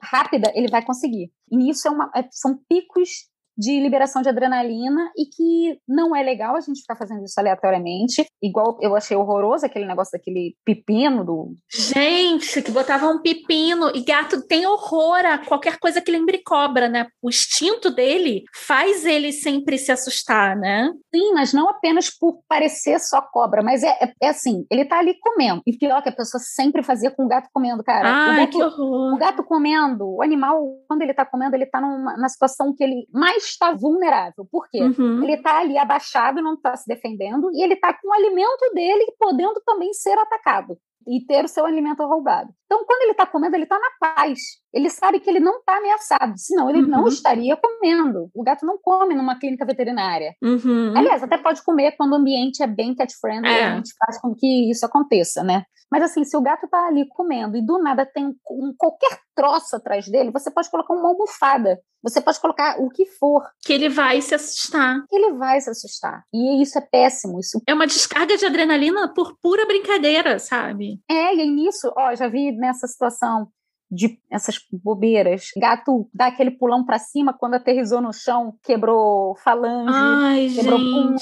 [0.00, 1.30] rápida, ele vai conseguir.
[1.50, 3.28] E isso é uma, é, são picos
[3.58, 8.24] de liberação de adrenalina e que não é legal a gente ficar fazendo isso aleatoriamente.
[8.40, 11.54] Igual eu achei horroroso aquele negócio daquele pepino do.
[11.68, 13.90] Gente, que botava um pepino.
[13.94, 17.08] E gato tem horror a qualquer coisa que lembre cobra, né?
[17.20, 20.92] O instinto dele faz ele sempre se assustar, né?
[21.12, 25.00] Sim, mas não apenas por parecer só cobra, mas é, é, é assim: ele tá
[25.00, 25.62] ali comendo.
[25.66, 28.08] E pior que a pessoa sempre fazia com o gato comendo, cara.
[28.08, 29.14] Ai, o gato, que horror.
[29.14, 32.84] O gato comendo, o animal, quando ele tá comendo, ele tá numa, numa situação que
[32.84, 34.46] ele mais está vulnerável.
[34.50, 34.80] Por quê?
[34.80, 35.22] Uhum.
[35.22, 39.12] Ele está ali abaixado, não está se defendendo, e ele está com o alimento dele
[39.18, 42.50] podendo também ser atacado e ter o seu alimento roubado.
[42.66, 44.38] Então, quando ele está comendo, ele está na paz.
[44.72, 46.88] Ele sabe que ele não está ameaçado, senão ele uhum.
[46.88, 48.30] não estaria comendo.
[48.34, 50.34] O gato não come numa clínica veterinária.
[50.42, 50.92] Uhum.
[50.96, 53.64] Aliás, até pode comer quando o ambiente é bem cat-friendly, é.
[53.64, 55.64] a gente faz com que isso aconteça, né?
[55.90, 59.76] Mas assim, se o gato está ali comendo e do nada tem um, qualquer troço
[59.76, 61.80] atrás dele, você pode colocar uma almofada.
[62.02, 63.42] Você pode colocar o que for.
[63.64, 65.02] Que ele vai se assustar.
[65.10, 66.22] Ele vai se assustar.
[66.32, 67.40] E isso é péssimo.
[67.40, 67.60] Isso...
[67.66, 70.87] É uma descarga de adrenalina por pura brincadeira, sabe?
[71.08, 73.48] É, e nisso, ó, já vi nessa situação
[73.90, 75.46] de essas bobeiras.
[75.56, 81.16] Gato dá aquele pulão para cima quando aterrizou no chão, quebrou falange, Ai, quebrou punho.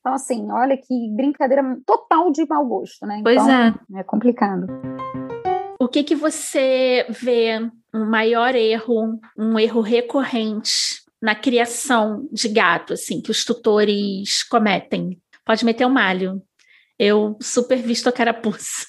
[0.00, 3.20] Então, assim, olha que brincadeira total de mau gosto, né?
[3.22, 4.00] Pois então, é.
[4.00, 4.66] É complicado.
[5.80, 7.58] O que que você vê
[7.94, 15.18] um maior erro, um erro recorrente na criação de gato, assim, que os tutores cometem?
[15.44, 16.42] Pode meter o um malho.
[16.98, 18.86] Eu super visto a carapuça.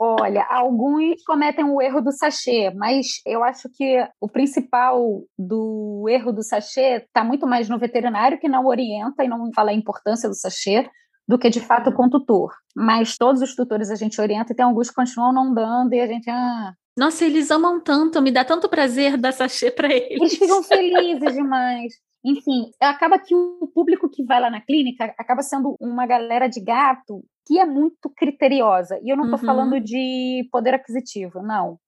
[0.00, 6.32] Olha, alguns cometem o erro do sachê, mas eu acho que o principal do erro
[6.32, 10.28] do sachê está muito mais no veterinário que não orienta e não fala a importância
[10.28, 10.90] do sachê
[11.28, 12.52] do que de fato com o tutor.
[12.74, 16.00] Mas todos os tutores a gente orienta e tem alguns que continuam não dando e
[16.00, 20.10] a gente ah, nossa, eles amam tanto, me dá tanto prazer dar sachê para eles.
[20.10, 21.94] Eles ficam felizes demais.
[22.24, 26.60] Enfim, acaba que o público que vai lá na clínica acaba sendo uma galera de
[26.60, 28.98] gato que é muito criteriosa.
[29.02, 29.46] E eu não estou uhum.
[29.46, 31.78] falando de poder aquisitivo, não.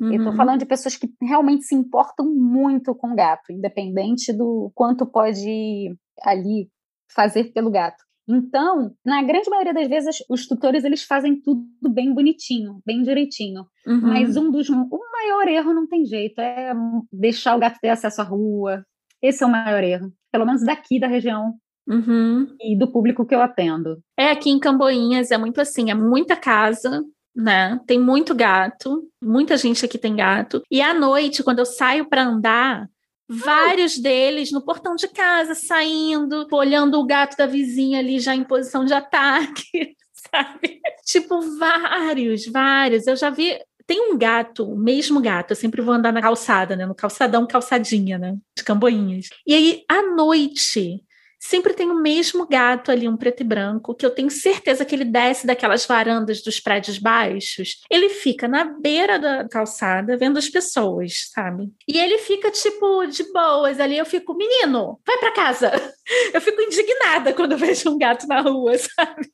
[0.00, 0.12] Uhum.
[0.12, 4.70] Eu estou falando de pessoas que realmente se importam muito com o gato, independente do
[4.74, 6.68] quanto pode ali
[7.14, 8.02] fazer pelo gato.
[8.28, 13.66] Então, na grande maioria das vezes, os tutores eles fazem tudo bem bonitinho, bem direitinho.
[13.86, 14.00] Uhum.
[14.00, 16.72] Mas um dos o maior erro não tem jeito é
[17.12, 18.84] deixar o gato ter acesso à rua,
[19.22, 21.54] esse é o maior erro, pelo menos daqui da região
[21.86, 22.46] uhum.
[22.60, 24.02] e do público que eu atendo.
[24.18, 27.04] É, aqui em Camboinhas é muito assim, é muita casa,
[27.34, 27.80] né?
[27.86, 30.62] Tem muito gato, muita gente aqui tem gato.
[30.70, 32.88] E à noite, quando eu saio para andar,
[33.28, 38.44] vários deles no portão de casa, saindo, olhando o gato da vizinha ali já em
[38.44, 39.96] posição de ataque,
[40.30, 40.80] sabe?
[41.04, 43.06] Tipo, vários, vários.
[43.06, 46.76] Eu já vi tem um gato, o mesmo gato, eu sempre vou andar na calçada,
[46.76, 46.86] né?
[46.86, 48.36] No calçadão, calçadinha, né?
[48.56, 49.28] De camboinhas.
[49.46, 51.02] E aí, à noite,
[51.42, 54.94] sempre tem o mesmo gato ali, um preto e branco, que eu tenho certeza que
[54.94, 57.80] ele desce daquelas varandas dos prédios baixos.
[57.90, 61.68] Ele fica na beira da calçada vendo as pessoas, sabe?
[61.88, 63.98] E ele fica tipo de boas ali.
[63.98, 65.72] Eu fico, menino, vai para casa.
[66.32, 69.28] Eu fico indignada quando vejo um gato na rua, sabe?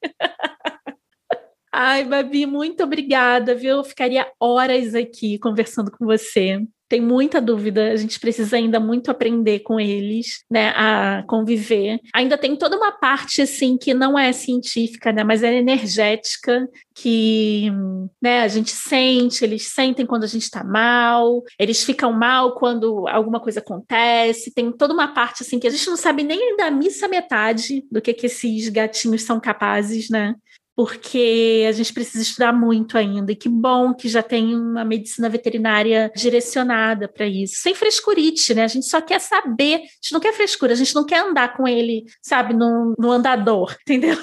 [1.72, 3.76] Ai, Babi, muito obrigada, viu?
[3.76, 6.60] Eu ficaria horas aqui conversando com você.
[6.88, 12.00] Tem muita dúvida, a gente precisa ainda muito aprender com eles, né, a conviver.
[12.14, 17.70] Ainda tem toda uma parte assim que não é científica, né, mas é energética, que,
[18.22, 23.06] né, a gente sente, eles sentem quando a gente está mal, eles ficam mal quando
[23.06, 24.54] alguma coisa acontece.
[24.54, 28.00] Tem toda uma parte assim que a gente não sabe nem da missa metade do
[28.00, 30.34] que que esses gatinhos são capazes, né?
[30.78, 33.32] Porque a gente precisa estudar muito ainda.
[33.32, 37.56] E que bom que já tem uma medicina veterinária direcionada para isso.
[37.56, 38.62] Sem frescurite, né?
[38.62, 41.56] A gente só quer saber, a gente não quer frescura, a gente não quer andar
[41.56, 44.16] com ele, sabe, no, no andador, entendeu?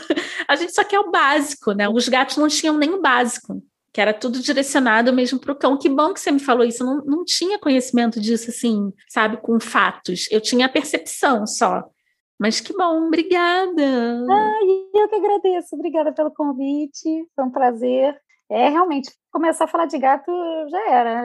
[0.48, 1.90] A gente só quer o básico, né?
[1.90, 5.78] Os gatos não tinham nem o básico que era tudo direcionado mesmo para o cão.
[5.78, 6.84] Que bom que você me falou isso.
[6.84, 10.28] Eu não, não tinha conhecimento disso, assim, sabe, com fatos.
[10.32, 11.84] Eu tinha a percepção só.
[12.40, 14.26] Mas que bom, obrigada.
[14.30, 15.76] Ai, eu que agradeço.
[15.76, 17.28] Obrigada pelo convite.
[17.36, 18.16] Foi um prazer.
[18.50, 20.32] É, realmente, começar a falar de gato
[20.70, 21.24] já era.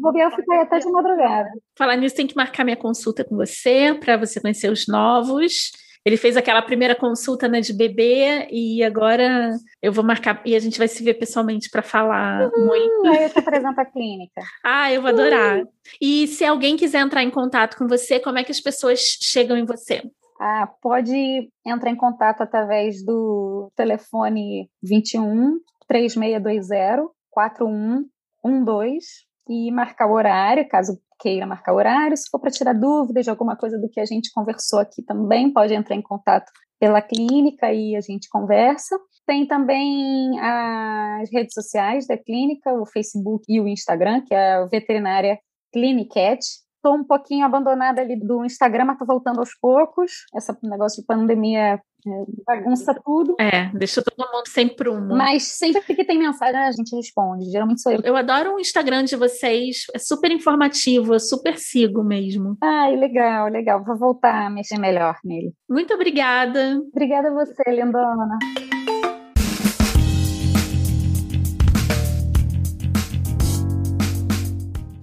[0.00, 1.48] Vou ver, eu fico aí até de madrugada.
[1.76, 5.70] Falar nisso, tem que marcar minha consulta com você, para você conhecer os novos.
[6.04, 9.50] Ele fez aquela primeira consulta né, de bebê e agora
[9.82, 13.08] eu vou marcar e a gente vai se ver pessoalmente para falar uhum, muito.
[13.08, 14.40] Aí eu te apresento a clínica.
[14.64, 15.58] ah, eu vou adorar.
[15.58, 15.68] Uhum.
[16.00, 19.56] E se alguém quiser entrar em contato com você, como é que as pessoas chegam
[19.56, 20.02] em você?
[20.38, 25.58] Ah, pode entrar em contato através do telefone 21
[25.88, 29.06] 3620 4112
[29.48, 32.16] e marcar o horário, caso queira marcar o horário.
[32.16, 35.52] Se for para tirar dúvidas de alguma coisa do que a gente conversou aqui também,
[35.52, 38.96] pode entrar em contato pela clínica e a gente conversa.
[39.26, 44.66] Tem também as redes sociais da clínica, o Facebook e o Instagram, que é a
[44.66, 45.38] Veterinária
[45.72, 46.38] Clinicat.
[46.78, 50.24] Estou um pouquinho abandonada ali do Instagram, mas tô voltando aos poucos.
[50.34, 53.34] Esse negócio de pandemia é, bagunça tudo.
[53.40, 55.16] É, deixa todo mundo sem prumo.
[55.16, 57.50] Mas sempre que tem mensagem, a gente responde.
[57.50, 58.00] Geralmente sou eu.
[58.04, 59.86] Eu adoro o Instagram de vocês.
[59.92, 62.56] É super informativo, eu super sigo mesmo.
[62.62, 63.84] Ai, legal, legal.
[63.84, 65.52] Vou voltar a mexer melhor nele.
[65.68, 66.80] Muito obrigada.
[66.92, 68.38] Obrigada a você, lindona.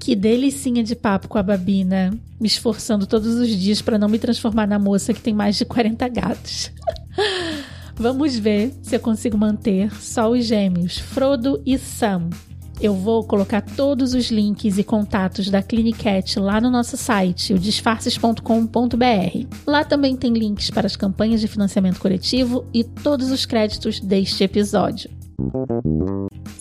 [0.05, 4.19] Que delicinha de papo com a Babina, me esforçando todos os dias para não me
[4.19, 6.71] transformar na moça que tem mais de 40 gatos.
[7.97, 12.29] Vamos ver se eu consigo manter só os gêmeos, Frodo e Sam.
[12.79, 17.57] Eu vou colocar todos os links e contatos da Clinicat lá no nosso site, o
[17.57, 19.47] disfarces.com.br.
[19.65, 24.43] Lá também tem links para as campanhas de financiamento coletivo e todos os créditos deste
[24.43, 25.09] episódio.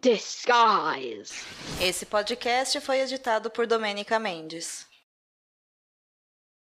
[0.00, 1.42] Disguise.
[1.80, 4.85] Esse podcast foi editado por Domênica Mendes.